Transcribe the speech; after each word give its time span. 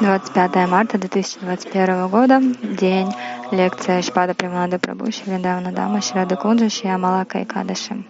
Двадцать 0.00 0.34
пятое 0.34 0.66
марта 0.66 0.98
2021 0.98 2.08
года, 2.08 2.40
день, 2.62 3.12
лекция 3.52 4.02
Шпада 4.02 4.34
Примада 4.34 4.76
Прабhu 4.76 5.12
Шридавна 5.12 5.70
Дама 5.70 6.00
Шрада 6.00 6.36
Кунджа 6.36 6.68
Шиамалака 6.68 7.38
и 7.38 7.44
Кадаши. 7.44 8.04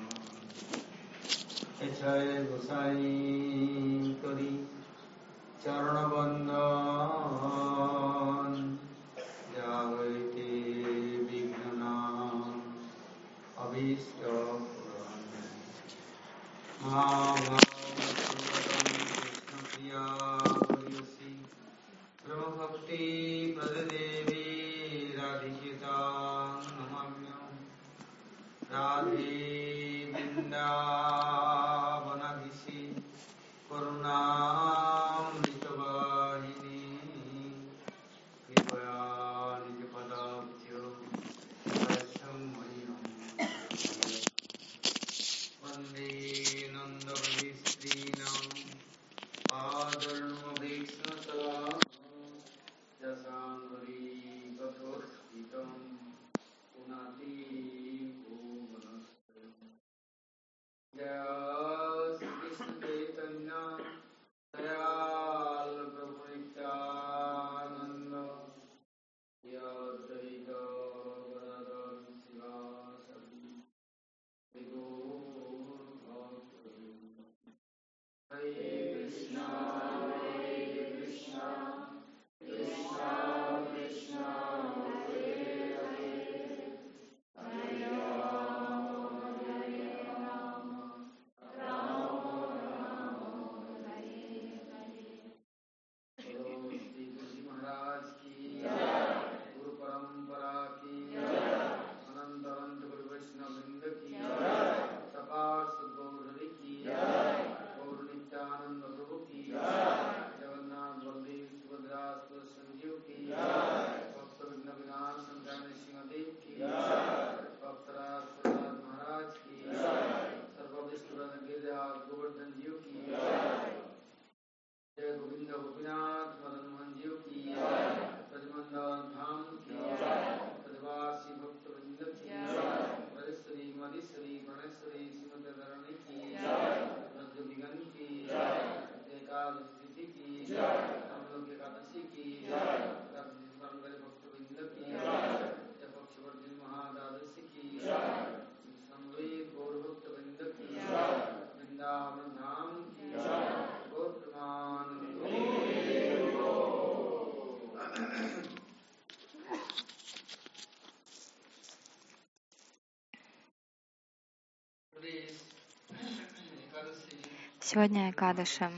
Сегодня 167.69 168.13
Экадыши. 168.13 168.71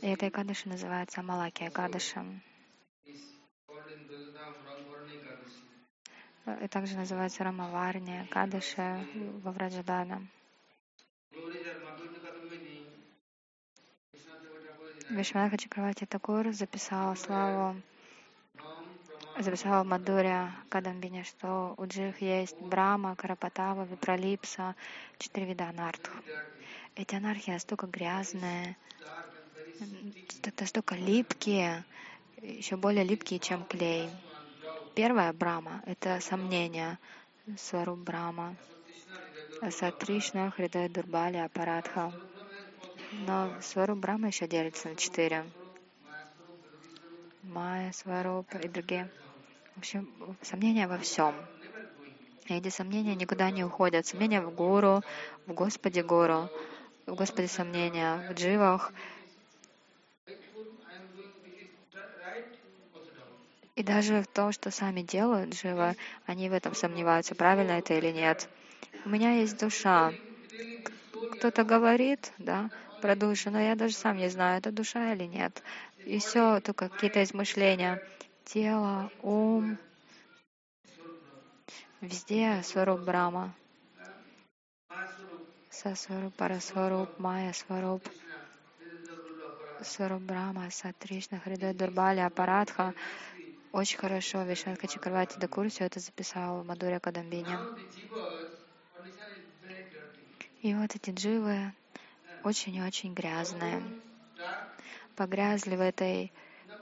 И 0.00 0.06
эта 0.06 0.28
Экадыши 0.28 0.68
называется 0.68 1.22
Малаки 1.22 1.66
Экадыши. 1.66 2.24
И 6.62 6.68
также 6.68 6.96
называется 6.96 7.42
Рамаварни, 7.42 8.28
Кадыши 8.30 9.04
во 9.42 9.50
Враджадана. 9.50 10.24
Вишванатха 15.08 15.58
Чакравати 15.58 16.06
Такур 16.06 16.52
записал 16.52 17.16
славу 17.16 17.82
записала 19.42 19.84
Мадуря 19.84 20.52
Кадамбине, 20.68 21.24
что 21.24 21.74
у 21.78 21.86
джих 21.86 22.20
есть 22.20 22.58
Брама, 22.60 23.16
Карапатава, 23.16 23.84
Випралипса, 23.84 24.74
четыре 25.18 25.46
вида 25.46 25.68
анарх. 25.68 26.00
Эти 26.94 27.14
анархии 27.14 27.52
настолько 27.52 27.86
грязные, 27.86 28.76
настолько 30.58 30.94
липкие, 30.94 31.84
еще 32.42 32.76
более 32.76 33.04
липкие, 33.04 33.38
чем 33.38 33.64
клей. 33.64 34.10
Первая 34.94 35.32
Брама— 35.32 35.82
это 35.86 36.20
сомнение, 36.20 36.98
Свару 37.56 37.96
Брама, 37.96 38.56
Сатришна, 39.70 40.50
Хридай 40.50 40.88
Дурбали, 40.88 41.38
Апарадха. 41.38 42.12
Но 43.26 43.52
Свару 43.60 43.96
Брама 43.96 44.28
еще 44.28 44.46
делится 44.46 44.88
на 44.88 44.96
четыре. 44.96 45.44
Майя, 47.42 47.92
Сварупа 47.92 48.58
и 48.58 48.68
другие. 48.68 49.10
В 49.74 49.78
общем, 49.78 50.08
сомнения 50.42 50.86
во 50.86 50.98
всем. 50.98 51.34
Эти 52.46 52.68
сомнения 52.68 53.14
никуда 53.14 53.50
не 53.50 53.64
уходят. 53.64 54.06
Сомнения 54.06 54.40
в 54.40 54.54
Гуру, 54.54 55.02
в 55.46 55.52
Господе 55.52 56.02
Гуру, 56.02 56.50
в 57.06 57.14
Господе 57.14 57.48
сомнения, 57.48 58.16
в 58.28 58.34
дживах. 58.34 58.92
И 63.76 63.82
даже 63.82 64.22
в 64.22 64.26
том, 64.26 64.52
что 64.52 64.70
сами 64.70 65.02
делают 65.02 65.54
дживы, 65.54 65.96
они 66.26 66.50
в 66.50 66.52
этом 66.52 66.74
сомневаются, 66.74 67.34
правильно 67.34 67.72
это 67.72 67.94
или 67.94 68.10
нет. 68.10 68.48
У 69.04 69.08
меня 69.08 69.32
есть 69.36 69.58
душа. 69.58 70.12
Кто-то 71.32 71.64
говорит, 71.64 72.32
да, 72.38 72.68
про 73.00 73.16
душу, 73.16 73.50
но 73.50 73.60
я 73.60 73.76
даже 73.76 73.94
сам 73.94 74.18
не 74.18 74.28
знаю, 74.28 74.58
это 74.58 74.72
душа 74.72 75.14
или 75.14 75.24
нет. 75.24 75.62
И 76.04 76.18
все 76.18 76.60
только 76.60 76.88
какие-то 76.88 77.22
измышления. 77.22 78.02
Тело, 78.44 79.10
ум, 79.22 79.78
везде 82.00 82.62
Сваруп 82.62 83.00
Брама. 83.00 83.54
Сасваруп, 85.70 86.34
Парасваруп, 86.34 87.18
Майя 87.18 87.52
Сваруп, 87.52 88.02
Сваруп 89.82 90.22
Брама, 90.22 90.70
Сатришна, 90.70 91.38
Хридай 91.38 91.74
Дурбали, 91.74 92.20
Апарадха. 92.20 92.92
Очень 93.72 93.98
хорошо 93.98 94.42
Вишнатка 94.42 94.88
Чакравати 94.88 95.38
Дакур 95.38 95.68
все 95.70 95.84
это 95.84 96.00
записал 96.00 96.60
в 96.60 96.66
Мадуре 96.66 96.98
Кадамбине. 96.98 97.56
И 100.60 100.74
вот 100.74 100.94
эти 100.96 101.10
дживы 101.10 101.72
очень-очень 102.42 103.14
грязные 103.14 103.82
погрязли 105.14 105.76
в 105.76 105.80
этой 105.80 106.32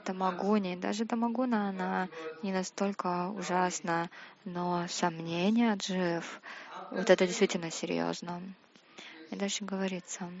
тамагуне. 0.03 0.75
Даже 0.77 1.05
тамагуна, 1.05 1.69
она 1.69 2.09
не 2.41 2.51
настолько 2.51 3.29
ужасна, 3.29 4.09
но 4.45 4.85
сомнение 4.89 5.75
джив, 5.75 6.41
вот 6.89 7.09
это 7.09 7.27
действительно 7.27 7.71
серьезно. 7.71 8.41
И 9.31 9.35
дальше 9.35 9.65
говорится, 9.65 10.31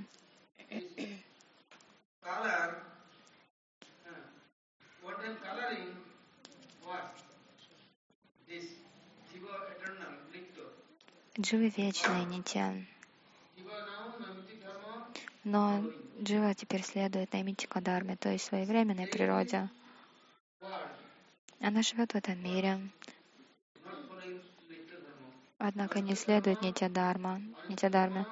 Дживы 11.39 11.69
вечные, 11.75 12.25
не 12.25 12.43
те. 12.43 12.85
Но 15.43 15.83
Джива 16.21 16.53
теперь 16.53 16.83
следует 16.83 17.31
Наймитика 17.31 17.79
Дарме, 17.79 18.17
то 18.17 18.29
есть 18.29 18.43
своевременной 18.43 19.07
природе. 19.07 19.69
Она 21.61 21.81
живет 21.81 22.11
в 22.11 22.15
этом 22.15 22.43
мире, 22.43 22.81
однако 25.57 26.01
не 26.01 26.15
следует 26.15 26.61
Нитя 26.61 26.89
Дарма, 26.89 27.41
Нитя 27.69 27.89
Дарме. 27.89 28.25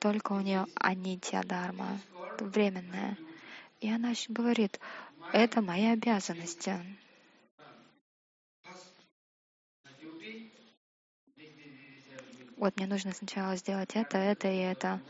Только 0.00 0.32
у 0.32 0.40
нее 0.40 0.66
Анитья 0.74 1.42
Дарма, 1.44 2.00
временная. 2.40 3.16
И 3.80 3.88
она 3.88 4.12
говорит, 4.28 4.80
это 5.32 5.62
мои 5.62 5.86
обязанности. 5.86 6.74
Вот 12.56 12.76
мне 12.76 12.86
нужно 12.86 13.12
сначала 13.12 13.54
сделать 13.56 13.94
это, 13.94 14.18
это 14.18 14.48
и 14.48 14.56
это. 14.56 15.00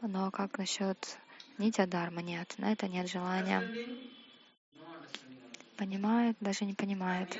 Но 0.00 0.30
как 0.30 0.58
насчет 0.58 1.18
нитя 1.58 1.86
дарма? 1.86 2.22
Нет, 2.22 2.54
на 2.58 2.72
это 2.72 2.88
нет 2.88 3.08
желания. 3.08 3.62
Понимает, 5.76 6.36
даже 6.40 6.64
не 6.64 6.74
понимает. 6.74 7.36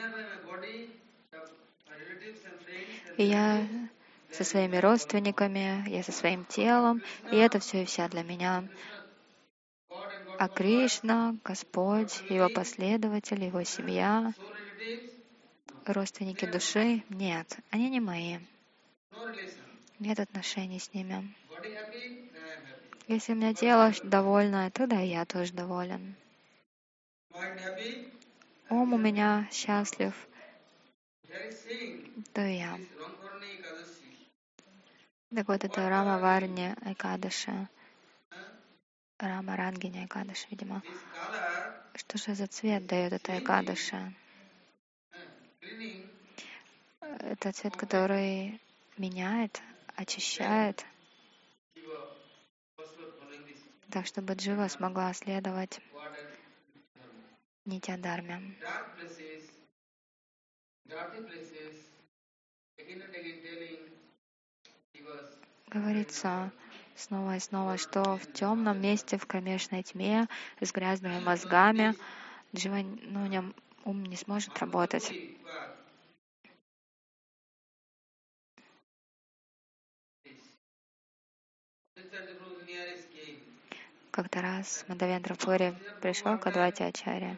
И 3.16 3.24
я 3.24 3.66
со 4.30 4.44
своими 4.44 4.76
родственниками, 4.76 5.88
я 5.88 6.02
со 6.02 6.12
своим 6.12 6.44
телом, 6.44 7.02
и 7.32 7.36
это 7.36 7.58
все 7.58 7.82
и 7.82 7.86
вся 7.86 8.08
для 8.08 8.22
меня. 8.22 8.64
А 10.38 10.48
Кришна, 10.48 11.34
Господь, 11.42 12.22
Его 12.28 12.50
последователи, 12.50 13.46
Его 13.46 13.64
семья, 13.64 14.34
родственники 15.86 16.44
души, 16.44 17.02
нет, 17.08 17.56
они 17.70 17.88
не 17.88 18.00
мои. 18.00 18.38
Нет 19.98 20.20
отношений 20.20 20.78
с 20.78 20.92
ними. 20.92 21.32
Если 23.08 23.34
у 23.34 23.36
меня 23.36 23.54
тело 23.54 23.92
довольно, 24.02 24.68
тогда 24.72 25.00
и 25.00 25.08
я 25.08 25.24
тоже 25.24 25.52
доволен. 25.52 26.16
Ум 28.68 28.94
у 28.94 28.98
меня 28.98 29.48
счастлив, 29.52 30.12
то 32.32 32.44
и 32.44 32.56
я. 32.56 32.78
Так 35.32 35.46
вот, 35.46 35.62
это 35.62 35.88
Рама 35.88 36.18
Варни 36.18 36.74
Айкадаши. 36.84 37.68
Рама 39.18 39.56
Рангини 39.56 40.00
Айкадаши, 40.00 40.46
видимо. 40.50 40.82
Что 41.94 42.18
же 42.18 42.34
за 42.34 42.48
цвет 42.48 42.86
дает 42.86 43.12
это 43.12 43.34
Айкадаши? 43.34 44.14
Это 47.20 47.52
цвет, 47.52 47.76
который 47.76 48.60
меняет, 48.96 49.62
очищает, 49.94 50.84
так 53.96 54.04
чтобы 54.04 54.34
Джива 54.34 54.68
смогла 54.68 55.10
следовать 55.14 55.80
Нитядарме. 57.64 58.42
Говорится 65.68 66.52
снова 66.94 67.36
и 67.36 67.40
снова, 67.40 67.78
что 67.78 68.18
в 68.18 68.30
темном 68.34 68.82
месте, 68.82 69.16
в 69.16 69.26
кромешной 69.26 69.82
тьме, 69.82 70.28
с 70.60 70.72
грязными 70.72 71.18
мозгами, 71.20 71.96
Джива, 72.54 72.82
ну, 72.82 73.54
ум 73.86 74.04
не 74.04 74.16
сможет 74.16 74.58
работать. 74.58 75.14
Как-то 84.16 84.40
раз 84.40 84.86
Мадавендра 84.88 85.34
Пури 85.34 85.74
пришел 86.00 86.38
к 86.38 86.46
Адвайте 86.46 86.86
Ачаре. 86.86 87.36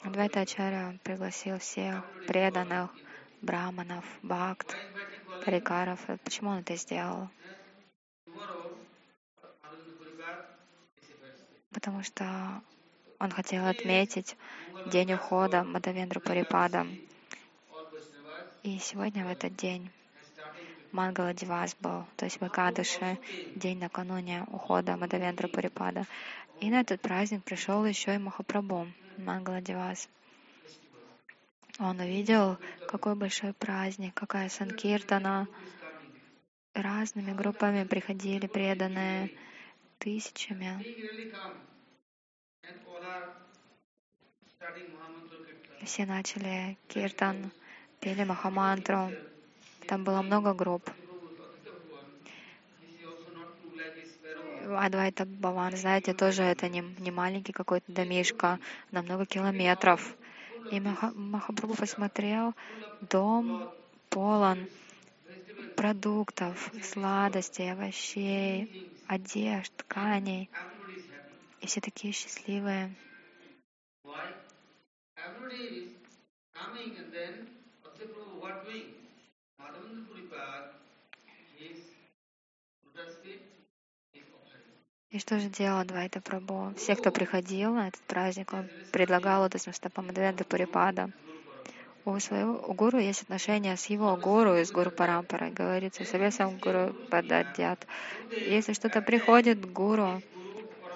Адвайта 0.00 0.40
Ачаря 0.40 0.98
пригласил 1.04 1.58
всех 1.58 2.02
преданных, 2.26 2.90
браманов, 3.42 4.06
бхакт, 4.22 4.74
парикаров. 5.44 6.00
Почему 6.24 6.48
он 6.48 6.60
это 6.60 6.76
сделал? 6.76 7.28
Потому 11.74 12.02
что 12.04 12.62
он 13.18 13.30
хотел 13.30 13.66
отметить 13.66 14.38
день 14.86 15.12
ухода 15.12 15.62
Мадавендра 15.62 16.20
Парипада. 16.20 16.86
И 18.62 18.78
сегодня 18.78 19.26
в 19.26 19.30
этот 19.30 19.54
день 19.56 19.90
Мангала 20.94 21.34
Дивас 21.34 21.74
был, 21.80 22.06
то 22.16 22.24
есть 22.24 22.40
Вакадыши, 22.40 23.18
день 23.56 23.80
накануне 23.80 24.44
ухода 24.52 24.96
Мадавендра 24.96 25.48
Парипада. 25.48 26.06
И 26.60 26.70
на 26.70 26.82
этот 26.82 27.00
праздник 27.00 27.42
пришел 27.42 27.84
еще 27.84 28.14
и 28.14 28.18
Махапрабху, 28.18 28.86
Мангала 29.16 29.60
Дивас. 29.60 30.08
Он 31.80 31.98
увидел, 31.98 32.58
какой 32.86 33.16
большой 33.16 33.54
праздник, 33.54 34.14
какая 34.14 34.48
санкиртана. 34.48 35.48
Разными 36.74 37.32
группами 37.32 37.82
приходили 37.82 38.46
преданные, 38.46 39.32
тысячами. 39.98 40.78
Все 45.82 46.06
начали 46.06 46.78
киртан, 46.86 47.50
пели 47.98 48.22
Махамантру. 48.22 49.10
Там 49.86 50.04
было 50.04 50.20
много 50.22 50.52
групп. 50.52 50.90
Адвайта 54.86 55.24
Баван, 55.26 55.76
знаете, 55.76 56.12
тоже 56.14 56.42
это 56.42 56.68
не, 56.68 56.80
не 56.98 57.10
маленький 57.12 57.52
какой-то 57.52 57.92
домишка, 57.92 58.58
на 58.90 59.02
много 59.02 59.26
километров. 59.26 60.18
И 60.68 60.80
Маха, 60.80 61.12
Махапрабху 61.14 61.76
посмотрел, 61.76 62.54
дом 63.00 63.70
полон 64.10 64.68
продуктов, 65.76 66.72
сладостей, 66.82 67.72
овощей, 67.72 68.68
одежд, 69.06 69.72
тканей. 69.76 70.50
И 71.60 71.66
все 71.66 71.80
такие 71.80 72.12
счастливые. 72.12 72.96
И 85.10 85.18
что 85.20 85.38
же 85.38 85.48
делал 85.48 85.84
Двайта 85.84 86.20
Прабhu? 86.20 86.74
Все, 86.76 86.96
кто 86.96 87.12
приходил 87.12 87.74
на 87.74 87.86
этот 87.86 88.02
праздник, 88.02 88.52
он 88.52 88.68
предлагал 88.90 89.46
это 89.46 89.58
стопам 89.58 90.10
Адвенда 90.10 90.44
Пурипада. 90.44 91.10
У 92.04 92.18
своего 92.18 92.62
у 92.66 92.74
гуру 92.74 92.98
есть 92.98 93.22
отношения 93.22 93.76
с 93.76 93.86
его 93.86 94.16
гуру 94.16 94.56
из 94.56 94.72
гуру 94.72 94.90
Парампара. 94.90 95.50
Говорится, 95.50 96.04
совесом 96.04 96.58
гуру 96.58 96.96
подадят. 97.10 97.86
Если 98.30 98.72
что-то 98.72 99.02
приходит 99.02 99.60
к 99.60 99.68
гуру, 99.72 100.20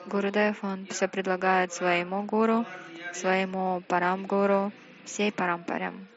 Гурудев, 0.09 0.65
он 0.65 0.87
все 0.87 1.07
предлагает 1.07 1.73
своему 1.73 2.25
гуру, 2.25 2.65
своему 3.13 3.83
парам-гуру, 3.89 4.73
всей 5.05 5.31
парампарям. 5.31 6.09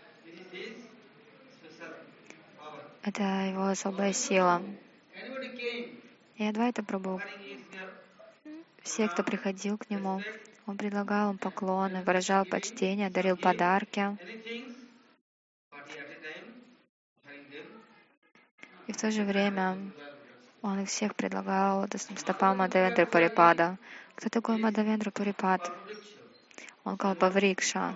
Это 3.04 3.24
его 3.24 3.66
особая 3.66 4.14
сила. 4.14 4.62
И 6.38 6.46
Адвайта 6.46 6.84
Прабhu, 6.84 7.20
все, 8.84 9.08
кто 9.08 9.24
приходил 9.24 9.78
к 9.78 9.90
нему, 9.90 10.22
он 10.68 10.78
предлагал 10.78 11.32
им 11.32 11.38
поклоны, 11.40 12.04
выражал 12.04 12.46
почтение, 12.46 13.10
дарил 13.10 13.38
подарки. 13.38 14.18
И 18.88 18.92
в 18.92 18.98
то 18.98 19.10
же 19.10 19.24
время 19.24 19.78
он 20.62 20.80
их 20.82 20.90
всех 20.90 21.16
предлагал 21.16 21.88
стопам 22.18 22.58
Мадавендра 22.58 23.06
Парипада. 23.08 23.78
Кто 24.16 24.30
такой 24.30 24.58
Мадавендра 24.58 25.10
Парипад? 25.10 25.72
Он 26.84 26.98
Калпаврикша 26.98 27.96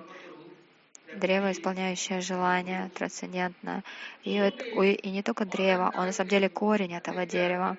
древо, 1.16 1.52
исполняющее 1.52 2.22
желание, 2.22 2.90
трансцендентное. 2.94 3.84
И, 4.24 4.38
и 4.38 5.10
не 5.12 5.24
только 5.24 5.46
древо, 5.46 5.92
он 5.94 6.06
на 6.08 6.12
самом 6.14 6.30
деле 6.30 6.50
корень 6.50 6.94
этого 6.94 7.26
дерева. 7.26 7.78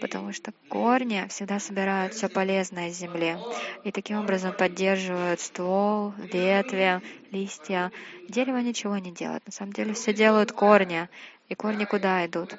потому 0.00 0.32
что 0.32 0.52
корни 0.68 1.26
всегда 1.28 1.60
собирают 1.60 2.14
все 2.14 2.28
полезное 2.28 2.88
из 2.88 2.96
земли 2.98 3.44
и 3.84 3.92
таким 3.92 4.18
образом 4.18 4.54
поддерживают 4.54 5.40
ствол, 5.40 6.12
ветви, 6.18 7.02
листья. 7.30 7.92
Дерево 8.28 8.58
ничего 8.58 8.98
не 8.98 9.12
делает. 9.12 9.46
На 9.46 9.52
самом 9.52 9.72
деле 9.72 9.94
все 9.94 10.12
делают 10.14 10.52
корни. 10.52 11.08
И 11.48 11.54
корни 11.54 11.84
куда 11.84 12.26
идут? 12.26 12.58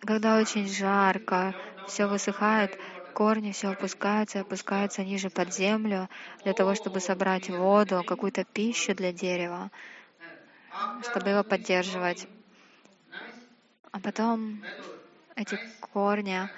Когда 0.00 0.36
очень 0.38 0.68
жарко, 0.68 1.54
все 1.84 2.06
высыхает, 2.06 2.76
корни 3.20 3.52
все 3.52 3.68
опускаются, 3.68 4.40
опускаются 4.40 5.04
ниже 5.04 5.28
под 5.28 5.52
землю 5.52 6.08
для 6.42 6.54
того, 6.54 6.74
чтобы 6.74 7.00
собрать 7.00 7.50
воду, 7.50 8.02
какую-то 8.02 8.44
пищу 8.44 8.94
для 8.94 9.12
дерева, 9.12 9.70
чтобы 11.02 11.28
его 11.28 11.44
поддерживать. 11.44 12.26
А 13.92 14.00
потом 14.00 14.62
эти 15.36 15.60
корни, 15.80 16.48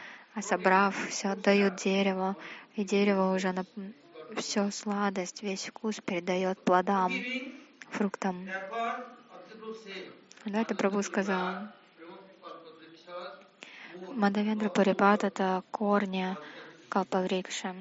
собрав, 0.40 0.94
все 1.08 1.30
отдают 1.30 1.74
дереву, 1.74 2.36
и 2.76 2.84
дерево 2.84 3.34
уже 3.34 3.50
на 3.50 3.64
всю 4.36 4.70
сладость, 4.70 5.42
весь 5.42 5.66
вкус 5.66 5.96
передает 6.04 6.60
плодам, 6.60 7.10
фруктам. 7.90 8.52
Да, 10.44 10.60
это 10.60 10.76
Прабhu 10.76 11.02
сказал. 11.02 11.56
Мадавендра 14.14 14.68
Парипат— 14.68 15.24
это 15.30 15.62
корни 15.70 16.36
Калпаврикши. 16.88 17.74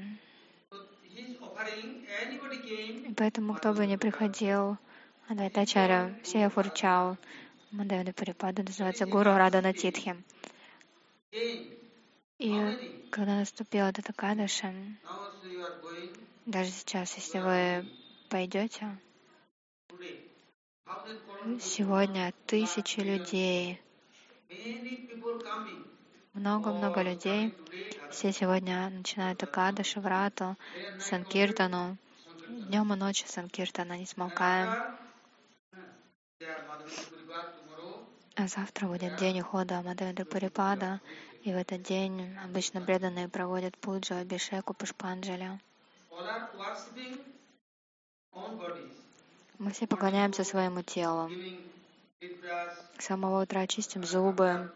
И 3.09 3.13
поэтому, 3.15 3.53
кто 3.55 3.73
бы 3.73 3.85
ни 3.85 3.95
приходил, 3.95 4.77
Адвайтачаря, 5.27 6.13
все 6.23 6.49
фурчал, 6.49 7.17
Мадавендра 7.71 8.13
Парипада 8.13 8.63
называется 8.63 9.05
Гуру 9.05 9.31
Радана 9.31 9.73
Титхи. 9.73 10.15
И 12.39 13.07
когда 13.11 13.35
наступила 13.37 13.89
эта 13.89 14.13
Кадаша, 14.13 14.73
даже 16.45 16.71
сейчас, 16.71 17.15
если 17.15 17.39
вы 17.39 17.85
пойдете, 18.29 18.97
сегодня 21.59 22.33
тысячи 22.47 22.99
людей, 22.99 23.79
много-много 26.33 27.01
людей, 27.01 27.53
все 28.09 28.31
сегодня 28.31 28.89
начинают 28.89 29.41
Акада, 29.43 29.83
Шаврату, 29.83 30.55
Санкиртану, 30.99 31.97
днем 32.47 32.93
и 32.93 32.95
ночью 32.95 33.27
Санкиртана, 33.27 33.97
не 33.97 34.05
смолкаем. 34.05 34.69
А 38.35 38.47
завтра 38.47 38.87
будет 38.87 39.17
день 39.17 39.41
ухода 39.41 39.81
Мадавендра 39.81 40.25
Парипада, 40.25 41.01
и 41.43 41.53
в 41.53 41.57
этот 41.57 41.83
день 41.83 42.37
обычно 42.43 42.81
преданные 42.81 43.27
проводят 43.27 43.77
пуджу, 43.77 44.15
абишеку, 44.15 44.73
пушпанджали. 44.73 45.59
Мы 49.59 49.71
все 49.71 49.85
поклоняемся 49.85 50.43
своему 50.43 50.81
телу. 50.81 51.29
С 52.97 53.05
самого 53.05 53.43
утра 53.43 53.67
чистим 53.67 54.03
зубы, 54.03 54.71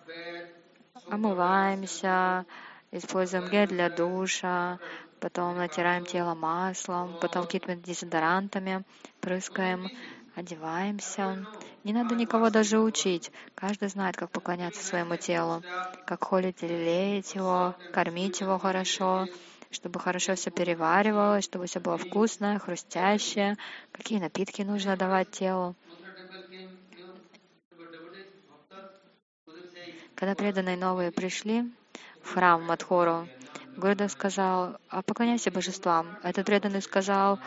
омываемся, 1.10 2.46
используем 2.92 3.48
гель 3.48 3.68
для 3.68 3.90
душа, 3.90 4.80
потом 5.20 5.58
натираем 5.58 6.06
тело 6.06 6.34
маслом, 6.36 7.18
потом 7.18 7.44
какими-то 7.44 7.76
дезодорантами 7.76 8.84
прыскаем, 9.20 9.92
одеваемся. 10.36 11.48
Не 11.84 11.94
надо 11.94 12.16
никого 12.16 12.50
даже 12.50 12.80
учить. 12.80 13.32
Каждый 13.56 13.90
знает, 13.90 14.16
как 14.18 14.32
поклоняться 14.32 14.84
своему 14.84 15.18
телу, 15.18 15.64
как 16.06 16.24
холить 16.24 16.64
или 16.64 16.74
леять 16.74 17.36
его, 17.36 17.76
кормить 17.92 18.42
его 18.42 18.58
хорошо, 18.60 19.28
чтобы 19.72 20.00
хорошо 20.00 20.36
все 20.36 20.52
переваривалось, 20.52 21.46
чтобы 21.46 21.66
все 21.68 21.80
было 21.80 21.98
вкусное, 21.98 22.60
хрустящее, 22.60 23.58
какие 23.92 24.20
напитки 24.20 24.62
нужно 24.62 24.96
давать 24.98 25.30
телу. 25.32 25.76
Когда 30.16 30.34
преданные 30.36 30.78
новые 30.78 31.12
пришли 31.12 31.70
в 32.22 32.34
храм 32.34 32.64
Мадхору, 32.64 33.28
Гурдев 33.78 34.12
сказал, 34.12 34.78
а 34.90 35.02
поклоняйся 35.02 35.52
божествам. 35.52 36.08
Этот 36.24 36.46
преданный 36.46 36.82
сказал, 36.82 37.40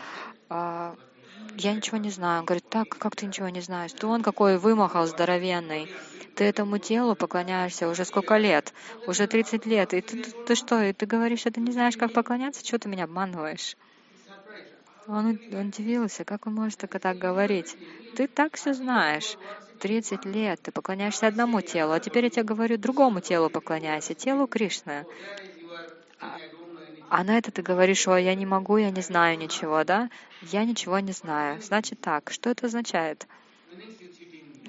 «А, 0.49 0.95
я 1.57 1.73
ничего 1.73 1.97
не 1.97 2.11
знаю. 2.11 2.41
Он 2.41 2.45
говорит, 2.45 2.69
так, 2.69 2.89
как 2.89 3.15
ты 3.15 3.25
ничего 3.25 3.49
не 3.49 3.61
знаешь? 3.61 3.91
Ты 3.93 4.05
он 4.05 4.21
какой 4.21 4.57
вымахал 4.57 5.07
здоровенный. 5.07 5.91
Ты 6.35 6.43
этому 6.45 6.77
телу 6.77 7.15
поклоняешься 7.15 7.87
уже 7.87 8.05
сколько 8.05 8.37
лет? 8.37 8.73
Уже 9.07 9.27
30 9.27 9.65
лет. 9.65 9.93
И 9.93 10.01
ты, 10.01 10.23
ты, 10.23 10.31
ты 10.31 10.55
что, 10.55 10.81
и 10.81 10.93
ты 10.93 11.05
говоришь, 11.05 11.39
что 11.39 11.51
ты 11.51 11.59
не 11.61 11.71
знаешь, 11.71 11.97
как 11.97 12.13
поклоняться? 12.13 12.63
Чего 12.63 12.77
ты 12.77 12.87
меня 12.87 13.05
обманываешь? 13.05 13.75
Он, 15.07 15.39
он 15.53 15.67
удивился, 15.67 16.23
как 16.23 16.45
он 16.45 16.53
может 16.53 16.77
так, 16.77 16.99
так 16.99 17.17
говорить. 17.17 17.75
Ты 18.15 18.27
так 18.27 18.55
все 18.55 18.73
знаешь. 18.73 19.37
30 19.79 20.25
лет 20.25 20.61
ты 20.61 20.71
поклоняешься 20.71 21.27
одному 21.27 21.61
телу, 21.61 21.93
а 21.93 21.99
теперь 21.99 22.25
я 22.25 22.29
тебе 22.29 22.43
говорю, 22.43 22.77
другому 22.77 23.21
телу 23.21 23.49
поклоняйся, 23.49 24.13
телу 24.15 24.47
Кришны. 24.47 25.07
А 27.09 27.23
на 27.23 27.37
это 27.37 27.51
ты 27.51 27.61
говоришь, 27.61 28.07
ой, 28.07 28.23
я 28.23 28.35
не 28.35 28.45
могу, 28.45 28.77
я 28.77 28.91
не 28.91 29.01
знаю 29.01 29.37
ничего, 29.37 29.83
да? 29.83 30.09
Я 30.41 30.63
ничего 30.65 30.99
не 30.99 31.11
знаю. 31.11 31.59
Значит 31.61 31.99
так, 31.99 32.31
что 32.31 32.49
это 32.49 32.67
означает? 32.67 33.27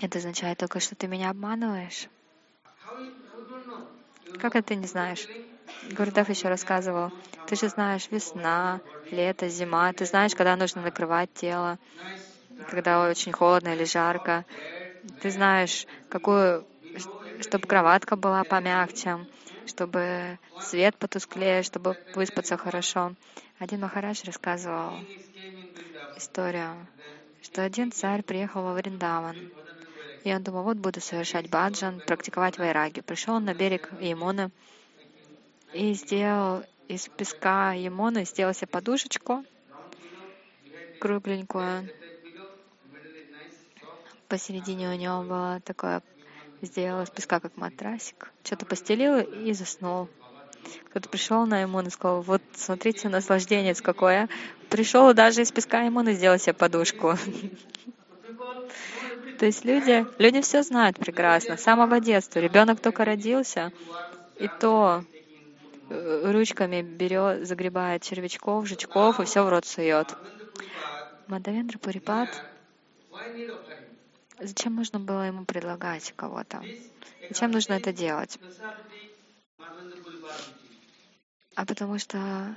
Это 0.01 0.19
означает 0.19 0.59
только, 0.59 0.81
что 0.81 0.97
ты 0.97 1.07
меня 1.07 1.31
обманываешь. 1.31 2.09
Как 4.39 4.57
это 4.57 4.69
ты 4.69 4.77
не 4.77 4.87
знаешь? 4.87 5.29
Гурдев 5.91 6.29
еще 6.29 6.49
рассказывал, 6.49 7.13
ты 7.47 7.57
же 7.57 7.69
знаешь 7.69 8.11
весна, 8.11 8.81
лето, 9.11 9.49
зима, 9.49 9.93
ты 9.93 10.05
знаешь, 10.07 10.35
когда 10.35 10.57
нужно 10.57 10.83
накрывать 10.83 11.33
тело, 11.35 11.79
когда 12.69 13.09
очень 13.09 13.33
холодно 13.33 13.69
или 13.75 13.85
жарко. 13.85 14.45
Ты 15.21 15.31
знаешь, 15.31 15.87
какую, 16.09 16.67
чтобы 17.41 17.67
кроватка 17.67 18.17
была 18.17 18.45
помягче, 18.45 19.27
чтобы 19.67 20.39
свет 20.59 20.97
потусклее, 20.99 21.63
чтобы 21.63 21.97
выспаться 22.13 22.57
хорошо. 22.57 23.15
Один 23.59 23.81
Махарадж 23.81 24.23
рассказывал 24.25 25.05
историю, 26.17 26.87
что 27.41 27.63
один 27.63 27.93
царь 27.93 28.23
приехал 28.23 28.63
во 28.63 28.75
Вриндаван, 28.75 29.49
и 30.23 30.35
он 30.35 30.43
думал, 30.43 30.65
вот 30.65 30.77
буду 30.77 31.01
совершать 31.01 31.49
баджан, 31.49 32.03
практиковать 32.03 32.59
вайраги. 32.59 33.01
Пришел 33.01 33.37
он 33.37 33.45
на 33.47 33.55
берег 33.55 33.89
Ямуны 34.01 34.51
и 35.73 35.95
сделал 35.95 36.63
из 36.89 37.09
песка 37.09 37.73
Ямуны, 37.73 38.27
сделал 38.27 38.53
себе 38.53 38.67
подушечку 38.67 39.45
кругленькую. 40.99 41.89
Посередине 44.31 44.89
у 44.89 44.95
него 44.95 45.25
было 45.25 45.61
такое 45.65 46.03
сделал 46.63 47.03
из 47.03 47.11
песка 47.11 47.41
как 47.41 47.57
матрасик, 47.57 48.33
что-то 48.45 48.65
постелил 48.65 49.19
и 49.19 49.53
заснул. 49.53 50.09
Кто-то 50.91 51.09
пришел 51.09 51.47
на 51.47 51.65
Имун 51.65 51.89
и 51.89 51.91
сказал, 51.91 52.23
вот 52.23 52.41
смотрите, 52.55 53.09
наслаждение 53.09 53.75
какое. 53.75 54.29
Пришел 54.69 55.13
даже 55.15 55.43
из 55.43 55.51
песка 55.51 55.89
Имуна 55.89 56.13
сделал 56.13 56.39
себе 56.39 56.53
подушку. 56.53 57.17
То 59.41 59.47
есть 59.47 59.65
люди, 59.65 60.07
люди 60.19 60.43
все 60.43 60.63
знают 60.63 60.97
прекрасно, 60.97 61.57
с 61.57 61.63
самого 61.63 61.99
детства. 61.99 62.39
Ребенок 62.39 62.79
только 62.79 63.05
родился, 63.05 63.73
и 64.39 64.49
то 64.61 65.03
э, 65.89 66.31
ручками 66.31 66.83
берет, 66.83 67.49
загребает 67.49 68.03
червячков, 68.03 68.69
жучков 68.69 69.19
и 69.19 69.25
все 69.25 69.43
в 69.43 69.49
рот 69.49 69.67
сует. 69.67 70.15
Мадавендра 71.27 71.79
Пурипат 71.79 72.29
Зачем 74.41 74.75
нужно 74.75 74.99
было 74.99 75.27
ему 75.27 75.45
предлагать 75.45 76.13
кого-то? 76.17 76.65
Зачем 77.29 77.51
нужно 77.51 77.75
это 77.75 77.93
делать? 77.93 78.39
А 81.55 81.67
потому 81.67 81.99
что 81.99 82.55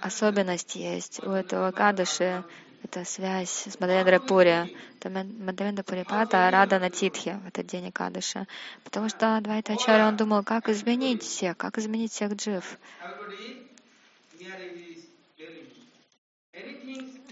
особенность 0.00 0.76
есть 0.76 1.22
у 1.22 1.30
этого 1.30 1.72
Кадыши, 1.72 2.42
это 2.82 3.04
связь 3.04 3.66
с 3.66 3.80
Мадавендра 3.80 4.20
Пури. 4.20 4.70
Это 4.98 5.10
Мадавендра 5.10 5.82
Пурипата 5.82 6.48
Рада 6.50 6.78
на 6.78 6.90
Титхе 6.90 7.38
в 7.44 7.48
этот 7.48 7.66
день 7.66 7.90
Кадыша. 7.92 8.46
Потому 8.84 9.08
что 9.08 9.38
Двайта 9.42 9.72
Ачарья, 9.74 10.06
он 10.06 10.16
думал, 10.16 10.44
как 10.44 10.68
изменить 10.68 11.22
всех, 11.22 11.56
как 11.56 11.76
изменить 11.76 12.12
всех 12.12 12.32
джив. 12.34 12.78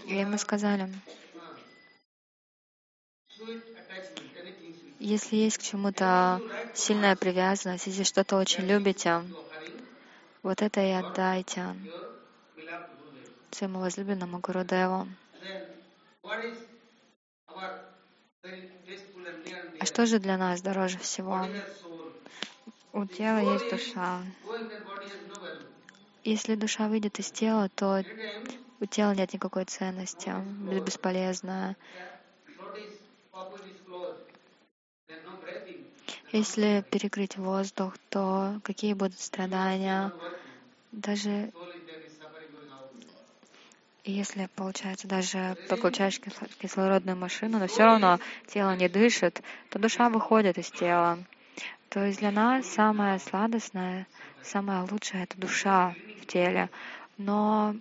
И 0.05 0.15
ему 0.15 0.37
сказали, 0.37 0.89
если 4.99 5.35
есть 5.35 5.57
к 5.57 5.61
чему-то 5.61 6.41
сильная 6.73 7.15
привязанность, 7.15 7.87
если 7.87 8.03
что-то 8.03 8.37
очень 8.37 8.65
любите, 8.65 9.23
вот 10.43 10.61
это 10.61 10.81
и 10.81 10.91
отдайте 10.91 11.75
своему 13.51 13.79
возлюбленному 13.79 14.39
Гурудеву. 14.39 15.07
А 19.79 19.85
что 19.85 20.05
же 20.05 20.19
для 20.19 20.37
нас 20.37 20.61
дороже 20.61 20.97
всего? 20.97 21.47
У 22.93 23.05
тела 23.05 23.39
есть 23.39 23.69
душа. 23.69 24.23
Если 26.23 26.55
душа 26.55 26.87
выйдет 26.87 27.19
из 27.19 27.31
тела, 27.31 27.69
то 27.75 28.03
у 28.79 28.85
тела 28.85 29.13
нет 29.13 29.33
никакой 29.33 29.65
ценности, 29.65 30.33
бесполезно. 30.81 31.75
Если 36.31 36.83
перекрыть 36.91 37.37
воздух, 37.37 37.97
то 38.09 38.59
какие 38.63 38.93
будут 38.93 39.19
страдания? 39.19 40.11
Даже 40.91 41.51
если, 44.03 44.47
получается, 44.55 45.07
даже 45.07 45.57
подключаешь 45.67 46.19
кислородную 46.19 47.17
машину, 47.17 47.59
но 47.59 47.67
все 47.67 47.83
равно 47.83 48.19
тело 48.47 48.75
не 48.75 48.87
дышит, 48.87 49.41
то 49.69 49.79
душа 49.79 50.09
выходит 50.09 50.57
из 50.57 50.71
тела. 50.71 51.19
То 51.89 52.05
есть 52.05 52.19
для 52.19 52.31
нас 52.31 52.65
самое 52.67 53.19
сладостное, 53.19 54.07
самое 54.43 54.81
лучшее— 54.89 55.23
это 55.25 55.37
душа 55.37 55.95
в 56.21 56.25
теле. 56.25 56.69
Но 57.17 57.75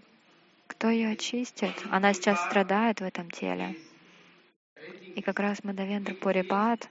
кто 0.67 0.89
ее 0.89 1.11
очистит? 1.11 1.75
Она 1.91 2.13
сейчас 2.13 2.45
страдает 2.45 3.01
в 3.01 3.05
этом 3.05 3.31
теле. 3.31 3.77
И 5.15 5.23
как 5.23 5.41
раз 5.41 5.65
Мадавендра 5.65 6.15
Пурипат, 6.15 6.89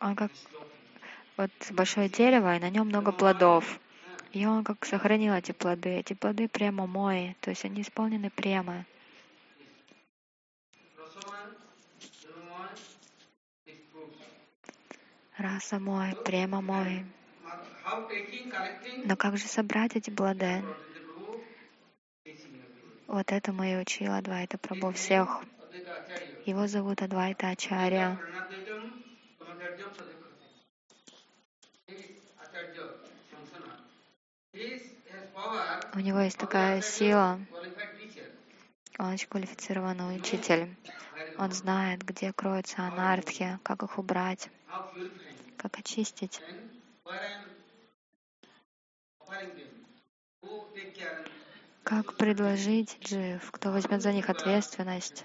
он 0.00 0.16
как 0.16 0.30
вот 1.36 1.50
большое 1.70 2.08
дерево, 2.08 2.56
и 2.56 2.60
на 2.60 2.70
нем 2.70 2.88
много 2.88 3.12
плодов. 3.12 3.80
И 4.32 4.44
он 4.46 4.64
как 4.64 4.84
сохранил 4.84 5.34
эти 5.34 5.52
плоды. 5.52 5.90
Эти 5.90 6.12
плоды 6.12 6.48
прямо 6.48 6.86
мои, 6.86 7.34
то 7.40 7.50
есть 7.50 7.64
они 7.64 7.82
исполнены 7.82 8.30
прямо. 8.30 8.84
Раса 15.36 15.78
мой, 15.78 16.16
прямо 16.24 16.60
мой. 16.60 17.06
Но 19.04 19.16
как 19.16 19.38
же 19.38 19.46
собрать 19.46 19.94
эти 19.94 20.10
плоды? 20.10 20.64
Вот 23.06 23.32
это 23.32 23.52
и 23.52 23.76
учил 23.76 24.12
Адвайта 24.12 24.58
Прабhu 24.58 24.92
всех. 24.92 25.40
Его 26.44 26.66
зовут 26.66 27.00
Адвайта 27.00 27.48
Ачарья. 27.50 28.18
У 35.94 36.00
него 36.00 36.20
есть 36.20 36.38
такая 36.38 36.82
сила. 36.82 37.40
Он 38.98 39.12
очень 39.12 39.28
квалифицированный 39.28 40.16
учитель. 40.16 40.76
Он 41.38 41.52
знает, 41.52 42.02
где 42.02 42.32
кроются 42.32 42.82
анархи, 42.82 43.58
как 43.62 43.82
их 43.82 43.98
убрать, 43.98 44.50
как 45.56 45.78
очистить. 45.78 46.40
Как 51.84 52.14
предложить 52.16 52.98
джив, 53.02 53.50
кто 53.50 53.70
возьмет 53.70 54.02
за 54.02 54.12
них 54.12 54.28
ответственность. 54.28 55.24